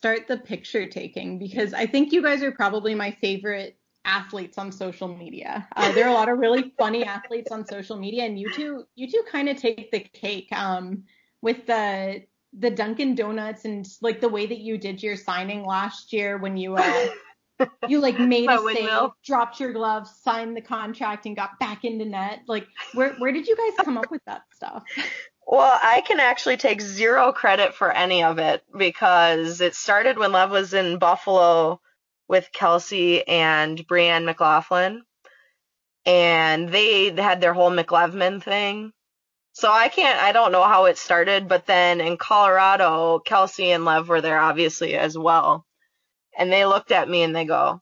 [0.03, 1.39] start the picture taking?
[1.39, 5.65] Because I think you guys are probably my favorite athletes on social media.
[5.77, 8.83] Uh, there are a lot of really funny athletes on social media, and you two,
[8.95, 11.03] you two kind of take the cake um,
[11.41, 12.21] with the
[12.59, 16.57] the Dunkin' Donuts and like the way that you did your signing last year when
[16.57, 17.07] you uh,
[17.87, 22.03] you like made a save, dropped your gloves, signed the contract, and got back into
[22.03, 22.41] net.
[22.45, 24.83] Like, where where did you guys come up with that stuff?
[25.47, 30.31] Well, I can actually take zero credit for any of it because it started when
[30.31, 31.81] Lev was in Buffalo
[32.27, 35.03] with Kelsey and Brianne McLaughlin,
[36.05, 38.93] and they had their whole McLevman thing.
[39.53, 43.85] So I can't, I don't know how it started, but then in Colorado, Kelsey and
[43.85, 45.65] Lev were there obviously as well.
[46.35, 47.79] And they looked at me and they go,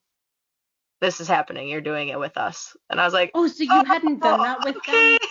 [1.00, 1.70] this is happening.
[1.70, 2.76] You're doing it with us.
[2.90, 5.12] And I was like, oh, so you oh, hadn't done that with oh, okay.
[5.12, 5.30] them?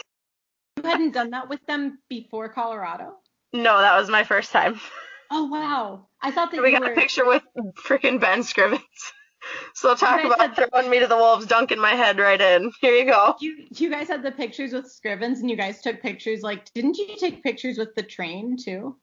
[0.91, 3.15] Hadn't done that with them before Colorado?
[3.53, 4.81] No, that was my first time.
[5.31, 6.09] Oh, wow.
[6.21, 6.93] I thought that we got were...
[6.93, 7.43] a picture with
[7.87, 8.81] freaking Ben Scrivens.
[9.75, 12.73] So talk about throwing me to the wolves, dunking my head right in.
[12.83, 13.37] Here you go.
[13.41, 16.43] You you guys had the pictures with Scrivens, and you guys took pictures.
[16.43, 18.97] Like, didn't you take pictures with the train too?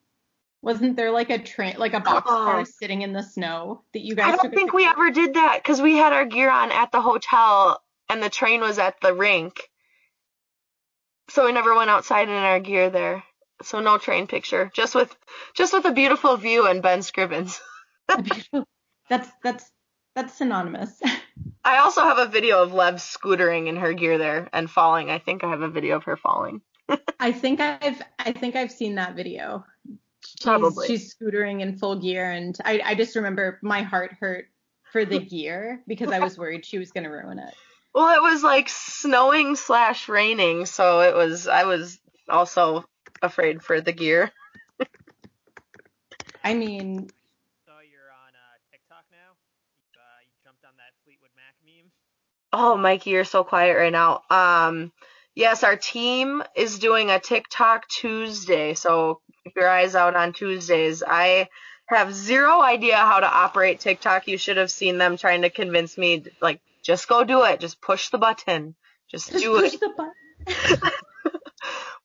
[0.62, 2.44] Wasn't there like a train, like a box uh-huh.
[2.44, 4.34] car sitting in the snow that you guys?
[4.34, 7.00] I don't think we ever did that because we had our gear on at the
[7.00, 9.60] hotel, and the train was at the rink.
[11.30, 13.22] So we never went outside in our gear there.
[13.62, 15.14] So no train picture, just with
[15.54, 17.60] just with a beautiful view and Ben Scrivens.
[19.08, 19.70] that's that's
[20.14, 21.00] that's synonymous.
[21.64, 25.10] I also have a video of Lev scootering in her gear there and falling.
[25.10, 26.62] I think I have a video of her falling.
[27.20, 29.64] I think I've I think I've seen that video.
[30.24, 30.86] She's, Probably.
[30.86, 34.46] She's scootering in full gear, and I I just remember my heart hurt
[34.92, 37.54] for the gear because I was worried she was gonna ruin it.
[37.98, 41.48] Well, it was like snowing slash raining, so it was.
[41.48, 42.84] I was also
[43.20, 44.30] afraid for the gear.
[46.44, 47.10] I mean,
[52.52, 54.22] Oh, Mikey, you're so quiet right now.
[54.30, 54.92] Um,
[55.34, 61.02] yes, our team is doing a TikTok Tuesday, so keep your eyes out on Tuesdays.
[61.04, 61.48] I
[61.86, 64.28] have zero idea how to operate TikTok.
[64.28, 67.60] You should have seen them trying to convince me, like, just go do it.
[67.60, 68.74] Just push the button.
[69.10, 69.76] Just, just do it.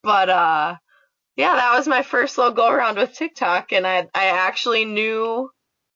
[0.03, 0.75] but uh,
[1.37, 5.49] yeah, that was my first little go around with TikTok, and I I actually knew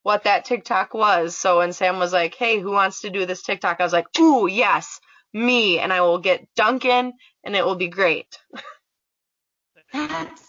[0.03, 1.37] what that TikTok was.
[1.37, 4.07] So when Sam was like, "Hey, who wants to do this TikTok?" I was like,
[4.19, 5.01] "Ooh, yes,
[5.33, 7.11] me!" And I will get Dunkin',
[7.43, 8.39] and it will be great.
[9.93, 10.47] That's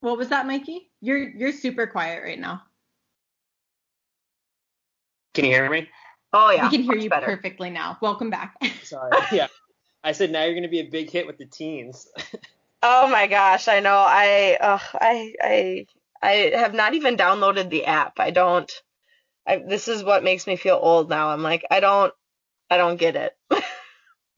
[0.00, 0.90] What was that, Mikey?
[1.00, 2.62] You're you're super quiet right now.
[5.34, 5.88] Can you hear me?
[6.32, 6.64] Oh yeah.
[6.64, 7.26] We can hear you better.
[7.26, 7.98] perfectly now.
[8.00, 8.56] Welcome back.
[8.82, 9.12] Sorry.
[9.32, 9.48] yeah.
[10.04, 12.08] I said now you're going to be a big hit with the teens.
[12.82, 13.94] Oh my gosh, I know.
[13.96, 15.86] I uh, I I
[16.20, 18.18] I have not even downloaded the app.
[18.18, 18.70] I don't.
[19.46, 21.28] I, this is what makes me feel old now.
[21.28, 22.12] I'm like, I don't,
[22.70, 23.36] I don't get it.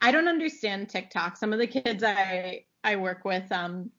[0.01, 1.37] I don't understand TikTok.
[1.39, 3.91] Some of the kids I I work with um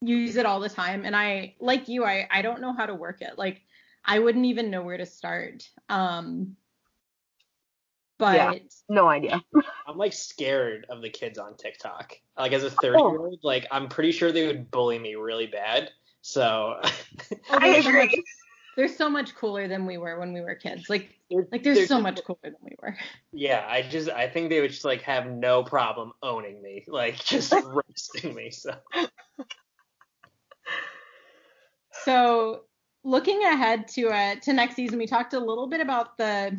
[0.00, 2.04] use it all the time, and I like you.
[2.04, 3.38] I I don't know how to work it.
[3.38, 3.62] Like
[4.04, 5.68] I wouldn't even know where to start.
[5.88, 6.56] Um,
[8.18, 8.58] but Yeah.
[8.88, 9.42] no idea.
[9.86, 12.16] I'm like scared of the kids on TikTok.
[12.38, 15.46] Like as a 30 year old, like I'm pretty sure they would bully me really
[15.46, 15.90] bad.
[16.22, 16.90] So oh,
[17.50, 18.24] I they're so much- agree.
[18.76, 20.88] they're so much cooler than we were when we were kids.
[20.88, 22.96] Like they're- like they're they're so much cooler than we were.
[23.36, 27.16] Yeah, I just I think they would just like have no problem owning me, like
[27.16, 28.50] just roasting me.
[28.50, 28.76] So
[32.04, 32.62] So
[33.04, 36.56] looking ahead to uh to next season, we talked a little bit about the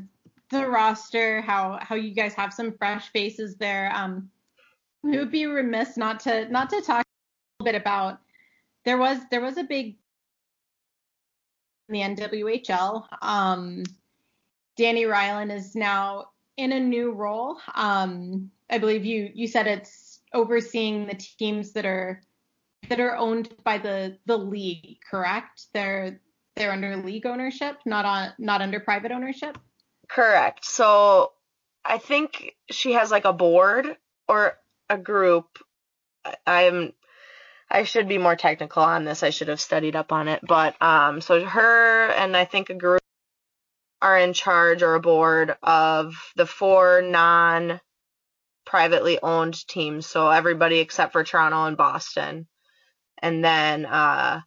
[0.51, 3.91] the roster, how how you guys have some fresh faces there.
[3.93, 4.29] Um,
[5.03, 8.19] we would be remiss not to not to talk a little bit about
[8.86, 9.97] there was there was a big
[11.89, 13.05] in the NWHL.
[13.21, 13.84] Um,
[14.77, 17.60] Dani Rylan is now in a new role.
[17.73, 22.21] Um, I believe you you said it's overseeing the teams that are
[22.89, 25.67] that are owned by the the league, correct?
[25.73, 26.19] They're
[26.56, 29.58] they're under league ownership, not on not under private ownership.
[30.08, 30.65] Correct.
[30.65, 31.32] So
[31.84, 34.58] I think she has like a board or
[34.89, 35.60] a group.
[36.46, 36.94] I'm
[37.70, 39.24] I should be more technical on this.
[39.24, 40.41] I should have studied up on it.
[40.48, 43.02] But um so her and I think a group
[44.02, 47.82] are in charge or a board of the four non
[48.65, 50.06] privately owned teams.
[50.06, 52.48] So everybody except for Toronto and Boston.
[53.22, 54.41] And then uh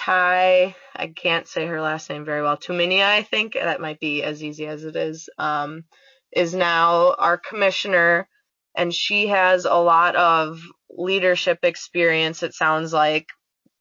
[0.00, 2.56] Ty, I can't say her last name very well.
[2.56, 5.28] Tumminia, I think that might be as easy as it is.
[5.36, 5.84] Um,
[6.32, 8.26] is now our commissioner,
[8.74, 12.42] and she has a lot of leadership experience.
[12.42, 13.26] It sounds like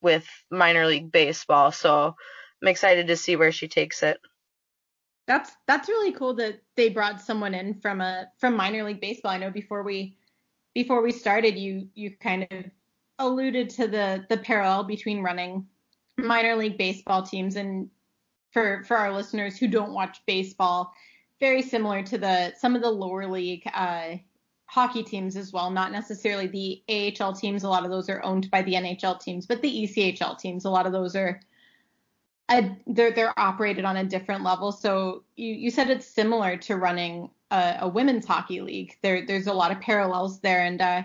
[0.02, 1.72] with minor league baseball.
[1.72, 2.16] So
[2.62, 4.20] I'm excited to see where she takes it.
[5.26, 9.32] That's that's really cool that they brought someone in from a from minor league baseball.
[9.32, 10.18] I know before we
[10.76, 12.66] before we started, you you kind of
[13.20, 15.66] alluded to the the parallel between running
[16.26, 17.90] minor league baseball teams and
[18.52, 20.94] for for our listeners who don't watch baseball,
[21.40, 24.16] very similar to the some of the lower league uh,
[24.66, 25.72] hockey teams as well.
[25.72, 27.64] Not necessarily the AHL teams.
[27.64, 30.70] A lot of those are owned by the NHL teams, but the ECHL teams, a
[30.70, 31.40] lot of those are
[32.50, 34.72] a, they're they're operated on a different level.
[34.72, 38.98] So you you said it's similar to running a, a women's hockey league.
[39.02, 40.64] There there's a lot of parallels there.
[40.64, 41.04] And uh,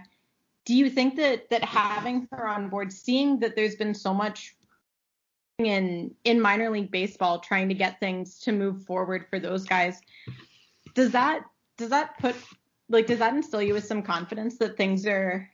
[0.64, 4.56] do you think that that having her on board, seeing that there's been so much
[5.58, 10.00] in in minor league baseball trying to get things to move forward for those guys,
[10.94, 11.42] does that
[11.76, 12.34] does that put
[12.88, 15.48] like does that instill you with some confidence that things are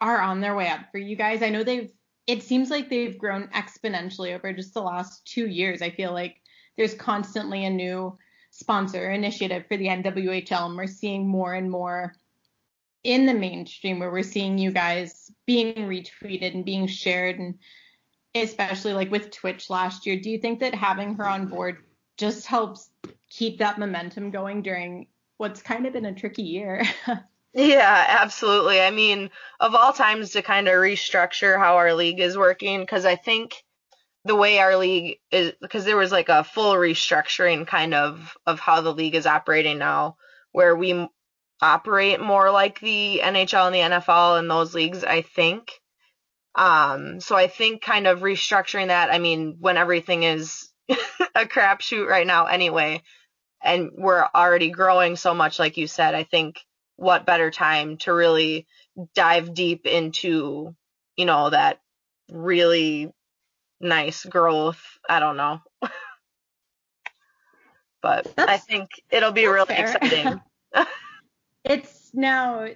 [0.00, 1.42] are on their way up for you guys?
[1.42, 1.92] I know they've
[2.26, 5.82] it seems like they've grown exponentially over just the last two years.
[5.82, 6.40] I feel like
[6.76, 8.18] there's constantly a new
[8.50, 12.14] sponsor initiative for the NWHL, and we're seeing more and more
[13.04, 17.58] in the mainstream where we're seeing you guys being retweeted and being shared, and
[18.34, 20.18] especially like with Twitch last year.
[20.20, 21.78] Do you think that having her on board
[22.16, 22.90] just helps
[23.30, 26.82] keep that momentum going during what's kind of been a tricky year?
[27.56, 28.80] Yeah, absolutely.
[28.80, 33.04] I mean, of all times to kind of restructure how our league is working, because
[33.04, 33.62] I think
[34.24, 38.58] the way our league is, because there was like a full restructuring kind of of
[38.58, 40.16] how the league is operating now,
[40.50, 41.08] where we
[41.62, 45.80] operate more like the NHL and the NFL and those leagues, I think.
[46.54, 52.06] Um, so I think kind of restructuring that, I mean, when everything is a crapshoot
[52.06, 53.02] right now anyway,
[53.62, 56.60] and we're already growing so much, like you said, I think
[56.96, 58.66] what better time to really
[59.14, 60.74] dive deep into,
[61.16, 61.80] you know, that
[62.30, 63.12] really
[63.80, 64.82] nice growth.
[65.08, 65.60] I don't know.
[68.02, 69.96] but I think it'll be really fair.
[69.96, 70.40] exciting.
[71.64, 72.68] it's now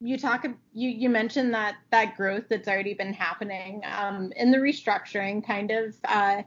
[0.00, 4.58] you talk you you mentioned that that growth that's already been happening um in the
[4.58, 6.42] restructuring kind of uh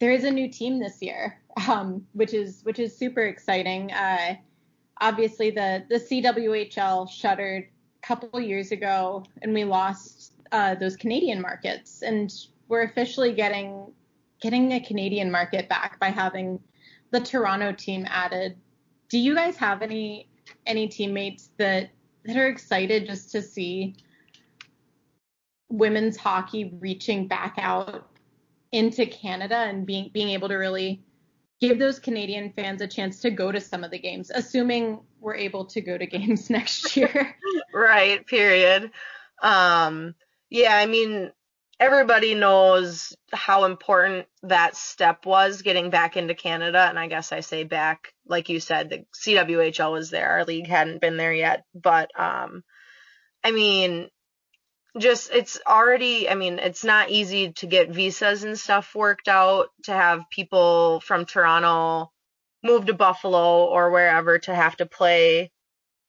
[0.00, 1.38] there is a new team this year
[1.68, 3.92] um which is which is super exciting.
[3.92, 4.34] Uh
[5.00, 11.40] obviously the the CWHL shuttered a couple years ago and we lost uh those Canadian
[11.40, 12.32] markets and
[12.68, 13.92] we're officially getting
[14.42, 16.60] getting a Canadian market back by having
[17.10, 18.56] the Toronto team added.
[19.08, 20.28] Do you guys have any
[20.66, 21.90] any teammates that
[22.24, 23.96] that are excited just to see
[25.68, 28.08] women's hockey reaching back out
[28.72, 31.02] into Canada and being being able to really
[31.60, 35.34] give those Canadian fans a chance to go to some of the games, assuming we're
[35.34, 37.36] able to go to games next year.
[37.74, 38.90] right, period.
[39.42, 40.14] Um,
[40.48, 41.30] yeah, I mean,
[41.80, 46.86] everybody knows how important that step was getting back into Canada.
[46.86, 50.30] And I guess I say back, like you said, the CWHL was there.
[50.30, 51.64] Our league hadn't been there yet.
[51.74, 52.62] But, um,
[53.42, 54.10] I mean,
[54.98, 59.68] just it's already i mean it's not easy to get visas and stuff worked out
[59.84, 62.10] to have people from toronto
[62.64, 65.48] move to buffalo or wherever to have to play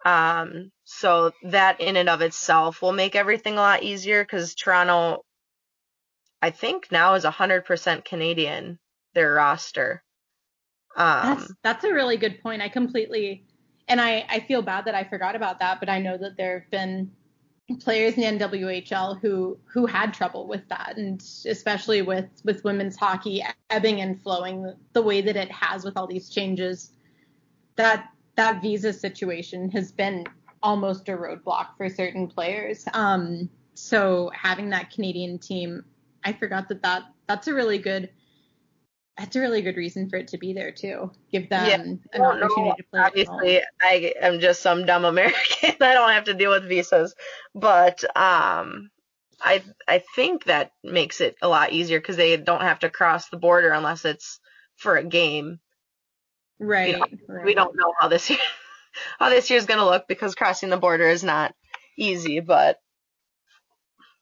[0.03, 5.23] um so that in and of itself will make everything a lot easier because toronto
[6.41, 8.79] i think now is 100% canadian
[9.13, 10.03] their roster
[10.95, 13.45] um that's that's a really good point i completely
[13.87, 16.59] and i i feel bad that i forgot about that but i know that there
[16.59, 17.11] have been
[17.79, 22.95] players in the NWHL who who had trouble with that, and especially with with women's
[22.95, 26.91] hockey ebbing and flowing the way that it has with all these changes.
[27.75, 30.25] That that visa situation has been
[30.63, 32.85] almost a roadblock for certain players.
[32.93, 35.83] Um, so having that Canadian team,
[36.23, 38.09] I forgot that that that's a really good
[39.17, 41.11] that's a really good reason for it to be there too.
[41.31, 41.81] Give them yeah,
[42.13, 42.75] an opportunity know.
[42.75, 42.99] to play.
[43.01, 45.75] Obviously, I am just some dumb American.
[45.81, 47.13] I don't have to deal with visas,
[47.53, 48.89] but um,
[49.39, 53.29] I I think that makes it a lot easier because they don't have to cross
[53.29, 54.39] the border unless it's
[54.77, 55.59] for a game.
[56.59, 56.89] Right.
[56.89, 57.45] You know, right.
[57.45, 58.39] We don't know how this year
[59.19, 61.53] how this year's gonna look because crossing the border is not
[61.97, 62.77] easy, but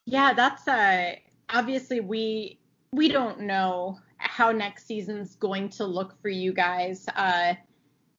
[0.05, 1.15] yeah, that's uh
[1.49, 2.59] obviously we
[2.91, 7.07] we don't know how next season's going to look for you guys.
[7.15, 7.53] Uh,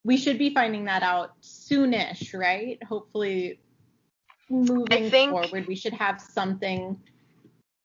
[0.04, 2.82] we should be finding that out soonish, right?
[2.84, 3.60] Hopefully,
[4.48, 6.98] moving think, forward, we should have something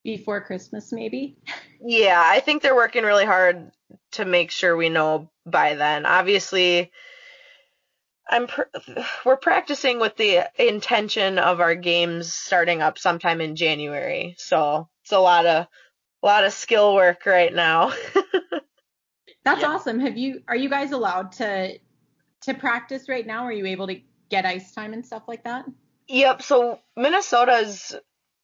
[0.04, 1.38] before Christmas, maybe.
[1.88, 3.70] Yeah, I think they're working really hard
[4.14, 6.08] to make sure we know by then.
[6.08, 6.91] Obviously,
[8.28, 8.64] I'm pr-
[9.26, 14.34] we're practicing with the intention of our games starting up sometime in January.
[14.39, 15.68] So it's a lot of
[16.24, 17.93] a lot of skill work right now.
[19.45, 19.68] That's yeah.
[19.68, 19.99] awesome.
[19.99, 21.78] Have you are you guys allowed to
[22.41, 23.43] to practice right now?
[23.43, 25.66] Are you able to get ice time and stuff like that?
[26.08, 26.41] Yep.
[26.41, 27.95] So Minnesota's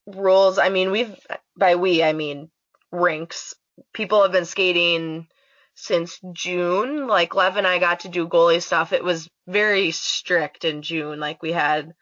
[0.05, 1.16] rules, I mean, we've
[1.57, 2.51] by we I mean
[2.91, 3.55] rinks.
[3.91, 5.28] People have been skating
[5.74, 7.07] since June.
[7.07, 8.93] Like Lev and I got to do goalie stuff.
[8.93, 11.20] It was very strict in June.
[11.20, 11.95] Like we had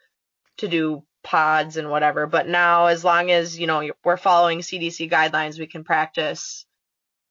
[0.58, 2.26] to do pods and whatever.
[2.26, 6.66] But now, as long as you know we're following CDC guidelines, we can practice.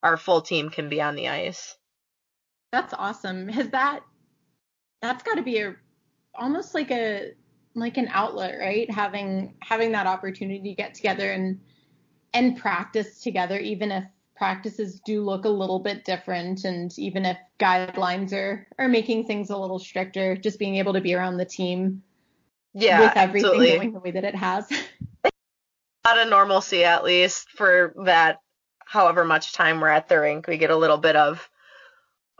[0.02, 1.76] Our full team can be on the ice.
[2.72, 3.48] That's awesome.
[3.48, 4.00] Has that?
[5.02, 5.76] That's got to be a
[6.34, 7.32] almost like a
[7.74, 8.90] like an outlet, right?
[8.90, 11.60] Having having that opportunity to get together and
[12.32, 14.04] and practice together, even if
[14.36, 19.50] practices do look a little bit different and even if guidelines are are making things
[19.50, 22.02] a little stricter, just being able to be around the team
[22.74, 23.76] yeah, with everything absolutely.
[23.76, 24.70] going the way that it has.
[25.24, 25.30] a
[26.06, 28.38] lot of normalcy, at least for that.
[28.84, 31.48] However much time we're at the rink, we get a little bit of.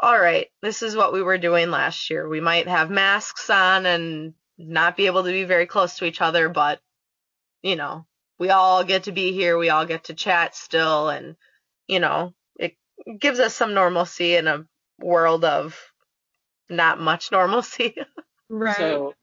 [0.02, 2.26] All right, this is what we were doing last year.
[2.26, 6.20] We might have masks on and not be able to be very close to each
[6.20, 6.80] other, but
[7.62, 8.06] you know,
[8.38, 9.58] we all get to be here.
[9.58, 11.36] We all get to chat still, and
[11.86, 12.76] you know, it
[13.18, 14.64] gives us some normalcy in a
[14.98, 15.78] world of
[16.68, 17.94] not much normalcy.
[18.48, 18.76] right.
[18.78, 19.14] So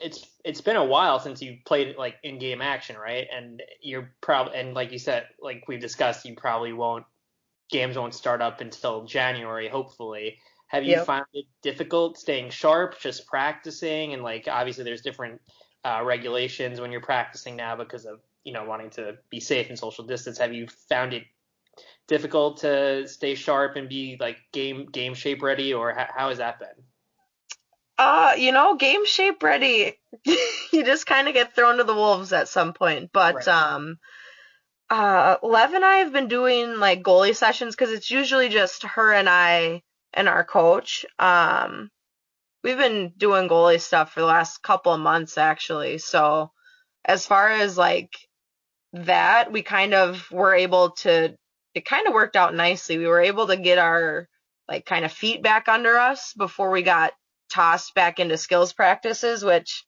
[0.00, 3.26] it's it's been a while since you played like in game action, right?
[3.32, 7.04] And you're probably and like you said, like we've discussed, you probably won't
[7.70, 10.38] games won't start up until January, hopefully.
[10.68, 11.06] Have you yep.
[11.06, 15.40] found it difficult staying sharp, just practicing, and like obviously there's different
[15.84, 19.78] uh, regulations when you're practicing now because of you know wanting to be safe and
[19.78, 20.38] social distance.
[20.38, 21.24] Have you found it
[22.08, 26.38] difficult to stay sharp and be like game game shape ready, or how, how has
[26.38, 26.68] that been?
[27.98, 29.98] Uh, you know, game shape ready.
[30.24, 33.10] you just kind of get thrown to the wolves at some point.
[33.12, 33.48] But right.
[33.48, 33.98] um,
[34.90, 39.12] uh, Lev and I have been doing like goalie sessions because it's usually just her
[39.12, 39.82] and I
[40.12, 41.06] and our coach.
[41.18, 41.90] Um,
[42.62, 45.98] we've been doing goalie stuff for the last couple of months actually.
[45.98, 46.50] So
[47.04, 48.10] as far as like
[48.92, 51.34] that, we kind of were able to.
[51.74, 52.96] It kind of worked out nicely.
[52.96, 54.28] We were able to get our
[54.68, 57.12] like kind of feet back under us before we got
[57.52, 59.84] tossed back into skills practices, which,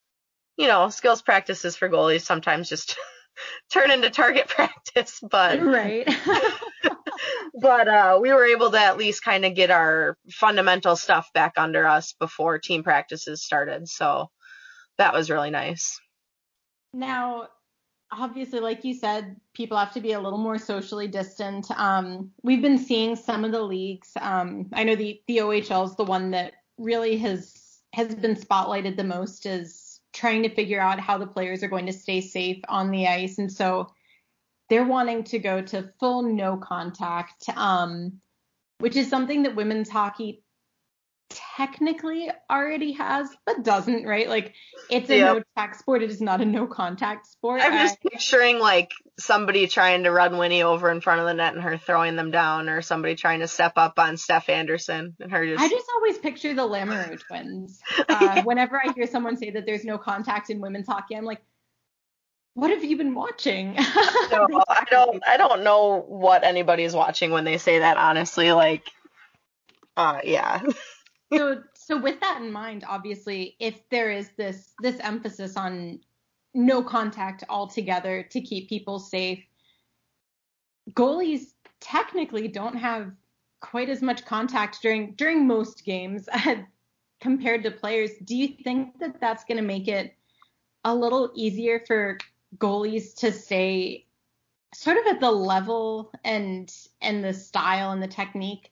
[0.57, 2.97] you know, skills practices for goalies sometimes just
[3.73, 6.09] turn into target practice, but right.
[7.61, 11.55] but uh, we were able to at least kind of get our fundamental stuff back
[11.57, 14.29] under us before team practices started, so
[14.99, 15.99] that was really nice.
[16.93, 17.49] Now,
[18.11, 21.71] obviously, like you said, people have to be a little more socially distant.
[21.73, 24.11] Um, we've been seeing some of the leagues.
[24.21, 28.97] Um, I know the the OHL is the one that really has has been spotlighted
[28.97, 32.61] the most is trying to figure out how the players are going to stay safe
[32.69, 33.89] on the ice, and so
[34.69, 38.21] they're wanting to go to full no contact, um,
[38.79, 40.43] which is something that women's hockey
[41.31, 44.29] technically already has, but doesn't, right?
[44.29, 44.55] Like
[44.91, 45.37] it's a yep.
[45.37, 46.03] no tack sport.
[46.03, 47.61] It is not a no contact sport.
[47.63, 51.35] I'm just I, picturing like somebody trying to run Winny over in front of the
[51.35, 55.17] net and her throwing them down, or somebody trying to step up on Steph Anderson
[55.21, 55.63] and her just.
[55.63, 57.81] I just always picture the Lamoureux twins.
[58.09, 61.43] Uh, whenever I hear someone say that there's no contact in women's hockey, I'm like,
[62.55, 63.75] what have you been watching?
[63.75, 65.23] no, I don't.
[65.27, 67.97] I don't know what anybody is watching when they say that.
[67.97, 68.91] Honestly, like,
[69.97, 70.63] uh, yeah.
[71.33, 76.01] so so with that in mind, obviously, if there is this this emphasis on
[76.55, 79.45] no contact altogether to keep people safe,
[80.93, 83.13] goalies technically don't have
[83.61, 86.29] quite as much contact during during most games
[87.21, 88.11] compared to players.
[88.25, 90.15] Do you think that that's going to make it
[90.85, 92.19] a little easier for
[92.57, 94.07] goalies to stay
[94.75, 98.71] sort of at the level and and the style and the technique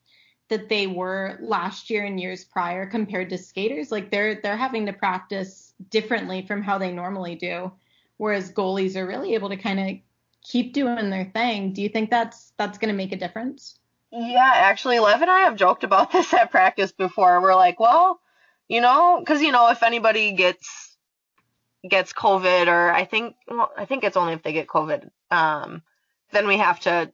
[0.48, 3.90] that they were last year and years prior compared to skaters.
[3.90, 7.72] Like they're they're having to practice differently from how they normally do,
[8.16, 9.96] whereas goalies are really able to kind of
[10.42, 11.72] keep doing their thing.
[11.72, 13.78] Do you think that's that's going to make a difference?
[14.12, 17.40] Yeah, actually, Lev and I have joked about this at practice before.
[17.40, 18.20] We're like, well,
[18.68, 20.96] you know, because you know, if anybody gets
[21.88, 25.82] gets COVID, or I think, well, I think it's only if they get COVID, um,
[26.32, 27.12] then we have to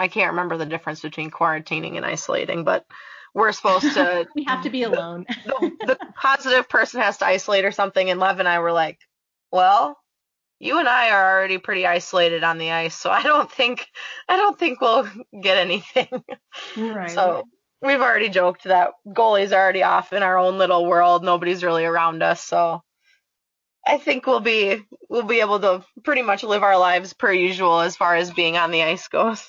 [0.00, 2.86] I can't remember the difference between quarantining and isolating, but
[3.34, 4.26] we're supposed to.
[4.34, 5.26] we have to be alone.
[5.46, 8.98] the, the, positive person has to isolate or something, and Lev and I were like,
[9.52, 9.96] well,
[10.60, 13.86] you and I are already pretty isolated on the ice, so I don't think
[14.28, 15.08] I don't think we'll
[15.42, 16.08] get anything.
[16.76, 17.10] Right.
[17.10, 17.44] So
[17.80, 21.24] we've already joked that goalie's already off in our own little world.
[21.24, 22.82] Nobody's really around us, so
[23.86, 27.80] I think we'll be we'll be able to pretty much live our lives per usual
[27.80, 29.48] as far as being on the ice goes.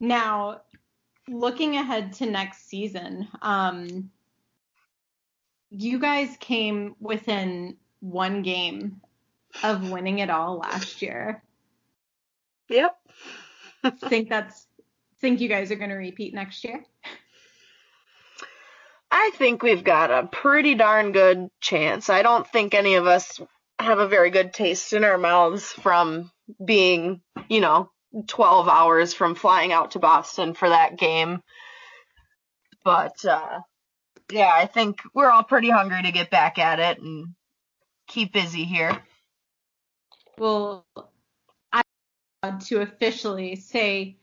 [0.00, 0.62] Now,
[1.28, 4.10] looking ahead to next season, um,
[5.70, 9.00] you guys came within one game
[9.62, 11.42] of winning it all last year.
[12.68, 12.96] Yep.
[14.08, 14.66] think that's
[15.20, 16.84] think you guys are going to repeat next year?
[19.10, 22.10] I think we've got a pretty darn good chance.
[22.10, 23.40] I don't think any of us
[23.78, 26.30] have a very good taste in our mouths from
[26.62, 27.90] being, you know,
[28.26, 31.42] 12 hours from flying out to Boston for that game.
[32.84, 33.60] But uh,
[34.30, 37.34] yeah, I think we're all pretty hungry to get back at it and
[38.06, 39.02] keep busy here.
[40.38, 40.86] Well,
[41.72, 41.82] I
[42.42, 44.16] want to officially say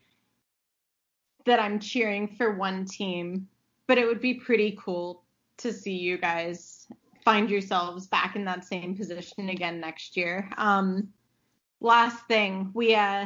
[1.46, 3.48] that I'm cheering for one team,
[3.88, 5.24] but it would be pretty cool
[5.58, 6.88] to see you guys
[7.24, 10.50] find yourselves back in that same position again next year.
[10.58, 11.10] Um,
[11.82, 13.26] last thing, we uh,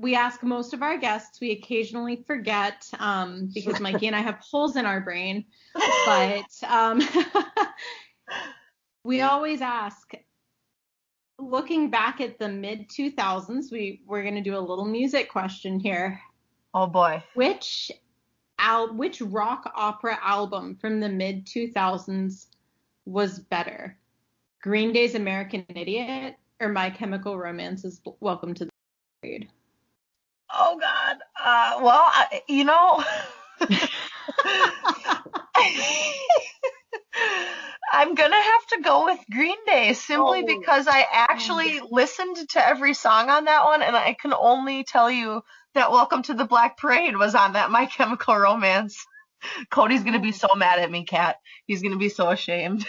[0.00, 1.40] we ask most of our guests.
[1.40, 5.44] We occasionally forget um, because Mikey and I have holes in our brain,
[6.06, 7.00] but um,
[9.04, 10.12] we always ask.
[11.40, 16.20] Looking back at the mid 2000s, we we're gonna do a little music question here.
[16.74, 17.22] Oh boy.
[17.34, 17.92] Which
[18.58, 22.46] al- which rock opera album from the mid 2000s
[23.04, 23.96] was better?
[24.62, 28.70] Green Day's American Idiot or My Chemical Romance's Welcome to the
[29.22, 29.48] Parade?
[30.52, 31.16] Oh God.
[31.42, 33.04] Uh, well, I, you know,
[37.92, 40.46] I'm gonna have to go with Green Day simply oh.
[40.46, 45.10] because I actually listened to every song on that one, and I can only tell
[45.10, 45.42] you
[45.74, 49.04] that "Welcome to the Black Parade" was on that My Chemical Romance.
[49.70, 51.36] Cody's gonna be so mad at me, Kat.
[51.66, 52.86] He's gonna be so ashamed.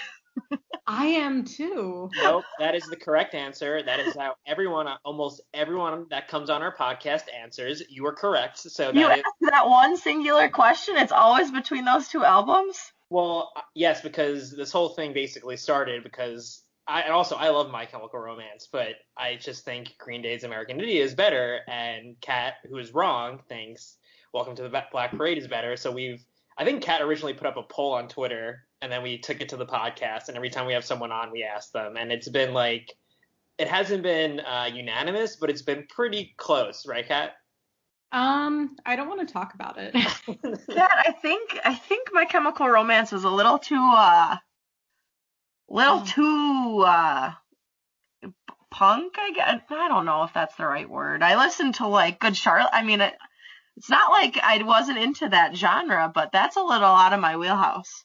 [0.91, 2.09] I am too.
[2.23, 3.83] Nope, that is the correct answer.
[3.83, 7.83] That is how everyone, almost everyone that comes on our podcast answers.
[7.89, 8.57] You are correct.
[8.57, 10.97] So you ask that one singular question.
[10.97, 12.91] It's always between those two albums.
[13.11, 17.85] Well, yes, because this whole thing basically started because I and also I love My
[17.85, 22.77] Chemical Romance, but I just think Green Day's American Idiot is better, and Kat, who
[22.79, 23.97] is wrong, thinks
[24.33, 25.75] Welcome to the Black Parade is better.
[25.75, 26.23] So we've
[26.59, 29.49] I think Kat originally put up a poll on Twitter and then we took it
[29.49, 30.27] to the podcast.
[30.27, 31.95] And every time we have someone on, we ask them.
[31.97, 32.93] And it's been like,
[33.57, 37.31] it hasn't been uh, unanimous, but it's been pretty close, right, Kat?
[38.11, 39.93] Um, I don't want to talk about it.
[40.67, 44.35] yeah, I think I think My Chemical Romance was a little too uh,
[45.69, 46.05] little oh.
[46.05, 47.33] too uh,
[48.71, 49.13] punk.
[49.19, 51.21] I guess I don't know if that's the right word.
[51.21, 52.71] I listened to like Good Charlotte.
[52.73, 53.13] I mean, it,
[53.79, 57.37] it's not like I wasn't into that genre, but that's a little out of my
[57.37, 58.03] wheelhouse.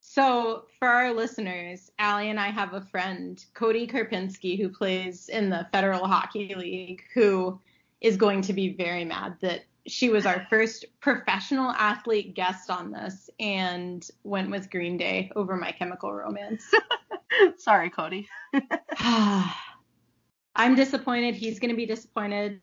[0.00, 5.48] So, for our listeners, Allie and I have a friend, Cody Karpinski, who plays in
[5.48, 7.60] the Federal Hockey League, who
[8.00, 12.90] is going to be very mad that she was our first professional athlete guest on
[12.90, 16.68] this and went with Green Day over My Chemical Romance.
[17.58, 18.28] Sorry, Cody.
[18.98, 21.36] I'm disappointed.
[21.36, 22.60] He's going to be disappointed,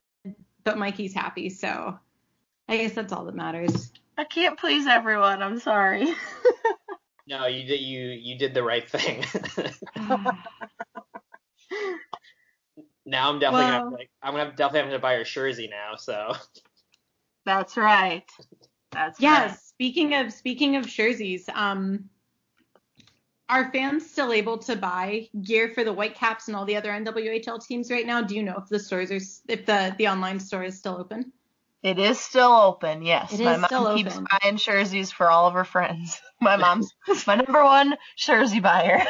[0.63, 1.49] but Mikey's happy.
[1.49, 1.99] So
[2.67, 3.91] I guess that's all that matters.
[4.17, 5.41] I can't please everyone.
[5.41, 6.07] I'm sorry.
[7.27, 9.23] no, you did you you did the right thing.
[13.05, 15.95] now I'm definitely well, gonna like I'm gonna definitely have to buy her jersey now.
[15.95, 16.33] So.
[17.45, 18.29] That's right.
[18.91, 19.47] That's yeah.
[19.47, 19.59] Right.
[19.59, 22.09] Speaking of speaking of jerseys, um,
[23.49, 27.65] are fans still able to buy gear for the Whitecaps and all the other NWHL
[27.65, 28.21] teams right now?
[28.21, 29.19] Do you know if the stores are
[29.51, 31.33] if the the online store is still open?
[31.81, 33.33] It is still open, yes.
[33.33, 34.27] It my is mom still keeps open.
[34.41, 36.21] buying jerseys for all of her friends.
[36.41, 36.93] My mom's
[37.27, 39.03] my number one jersey buyer.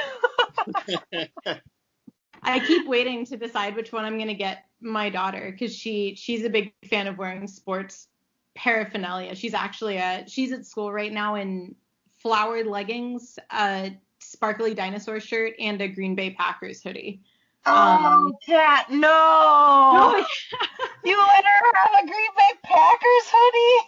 [2.41, 6.43] I keep waiting to decide which one I'm gonna get my daughter because she she's
[6.43, 8.07] a big fan of wearing sports
[8.55, 9.35] paraphernalia.
[9.35, 11.75] She's actually a she's at school right now in
[12.17, 13.91] flowered leggings, a
[14.29, 17.21] sparkly dinosaur shirt, and a Green Bay Packers hoodie.
[17.65, 18.99] Oh, um, Kat, no!
[18.99, 20.15] no.
[21.03, 23.87] you let her have a Green Bay Packers hoodie?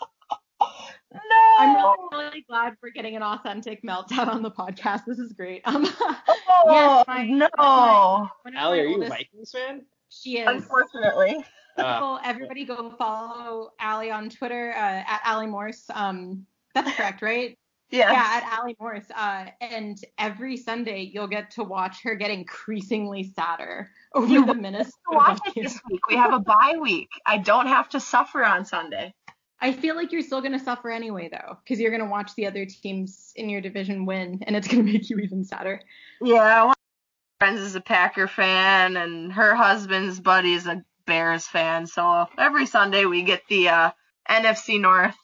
[1.12, 1.20] no!
[1.58, 5.04] I'm really, really glad we're getting an authentic meltdown on the podcast.
[5.06, 5.60] This is great.
[5.66, 7.48] Um, oh, yes, my, no!
[7.56, 9.82] My, Allie, are you a Vikings fan?
[10.08, 10.48] She is.
[10.48, 11.44] Unfortunately.
[11.76, 15.84] Uh, everybody go follow Allie on Twitter uh, at Allie Morse.
[15.92, 17.58] Um, that's correct, right?
[17.94, 18.10] Yeah.
[18.10, 19.08] Yeah, at Allie Morse.
[19.14, 24.54] Uh, and every Sunday you'll get to watch her get increasingly sadder over you the
[24.54, 24.96] Minnesota.
[25.10, 26.00] Watch it this week.
[26.08, 27.10] We have a bye week.
[27.24, 29.14] I don't have to suffer on Sunday.
[29.60, 32.34] I feel like you're still going to suffer anyway, though, because you're going to watch
[32.34, 35.80] the other teams in your division win, and it's going to make you even sadder.
[36.20, 36.74] Yeah, one
[37.38, 41.86] friends is a Packer fan, and her husband's buddy is a Bears fan.
[41.86, 43.90] So every Sunday we get the uh,
[44.28, 45.16] NFC North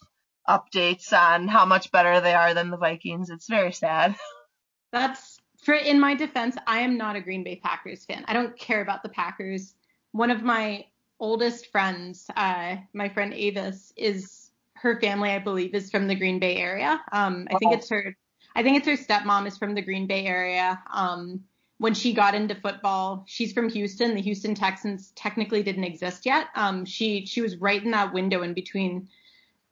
[0.49, 3.31] updates on how much better they are than the Vikings.
[3.31, 4.17] It's very sad.
[4.93, 8.25] That's for in my defense, I am not a Green Bay Packers fan.
[8.27, 9.75] I don't care about the Packers.
[10.13, 10.87] One of my
[11.19, 16.39] oldest friends, uh, my friend Avis, is her family, I believe, is from the Green
[16.39, 17.01] Bay area.
[17.13, 18.17] Um, I think it's her.
[18.57, 20.83] I think it's her stepmom is from the Green Bay area.
[20.91, 21.45] Um,
[21.79, 24.15] when she got into football, she's from Houston.
[24.15, 26.49] The Houston Texans technically didn't exist yet.
[26.55, 29.09] Um, she she was right in that window in between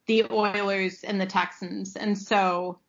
[0.09, 2.81] the Oilers and the Texans, and so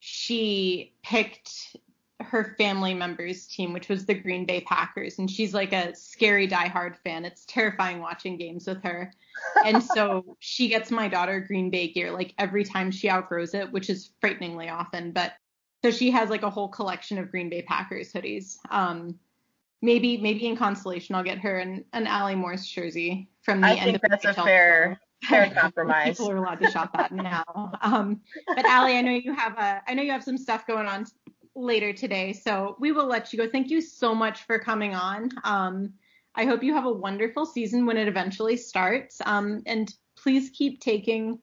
[0.00, 1.76] she picked
[2.20, 6.48] her family member's team, which was the Green Bay Packers, and she's like a scary
[6.48, 7.24] diehard fan.
[7.24, 9.12] It's terrifying watching games with her.
[9.64, 13.70] And so she gets my daughter Green Bay gear like every time she outgrows it,
[13.70, 15.34] which is frighteningly often, but
[15.84, 18.56] so she has like a whole collection of Green Bay Packers hoodies.
[18.70, 19.18] Um,
[19.80, 23.74] maybe maybe in consolation I'll get her an, an Allie Morse jersey from the I
[23.74, 26.16] end think of that's the a fair fair compromise.
[26.16, 27.72] People are allowed to shop that now.
[27.80, 30.86] Um, but Allie, I know you have a I know you have some stuff going
[30.86, 31.06] on
[31.54, 33.48] later today, so we will let you go.
[33.48, 35.30] Thank you so much for coming on.
[35.44, 35.92] Um,
[36.34, 39.20] I hope you have a wonderful season when it eventually starts.
[39.24, 41.40] Um, and please keep taking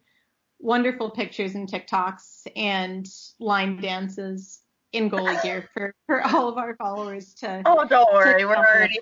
[0.59, 3.05] wonderful pictures and TikToks and
[3.39, 4.61] line dances
[4.93, 7.61] in goalie gear for, for all of our followers to.
[7.65, 8.99] Oh, don't worry, we're already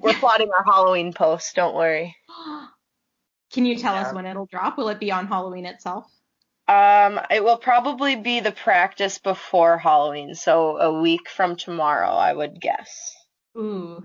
[0.00, 1.54] we're plotting our Halloween post.
[1.54, 2.14] Don't worry.
[3.54, 4.08] Can you tell yeah.
[4.08, 4.76] us when it'll drop?
[4.76, 6.10] Will it be on Halloween itself?
[6.66, 12.32] Um, it will probably be the practice before Halloween, so a week from tomorrow, I
[12.32, 13.14] would guess.
[13.56, 14.02] Ooh.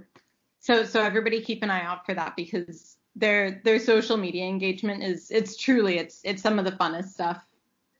[0.59, 5.03] So so everybody keep an eye out for that because their their social media engagement
[5.03, 7.43] is it's truly it's it's some of the funnest stuff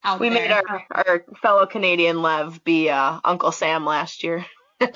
[0.04, 0.44] out we there.
[0.44, 4.46] We made our, our fellow Canadian Lev be uh, Uncle Sam last year.
[4.82, 4.90] oh,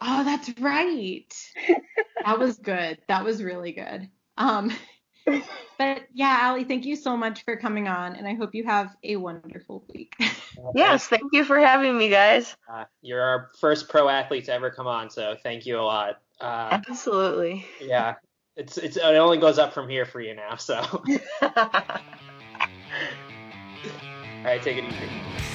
[0.00, 1.32] that's right.
[2.24, 2.98] that was good.
[3.08, 4.10] That was really good.
[4.36, 4.72] Um,
[5.24, 8.94] but yeah, Allie, thank you so much for coming on, and I hope you have
[9.02, 10.14] a wonderful week.
[10.74, 12.56] yes, thank you for having me, guys.
[12.70, 16.20] Uh, you're our first pro athlete to ever come on, so thank you a lot.
[16.40, 17.66] Uh, Absolutely.
[17.80, 18.14] Yeah,
[18.56, 20.56] it's it's it only goes up from here for you now.
[20.56, 20.74] So.
[24.44, 25.08] All right, take it easy.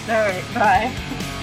[0.08, 1.36] All right, bye.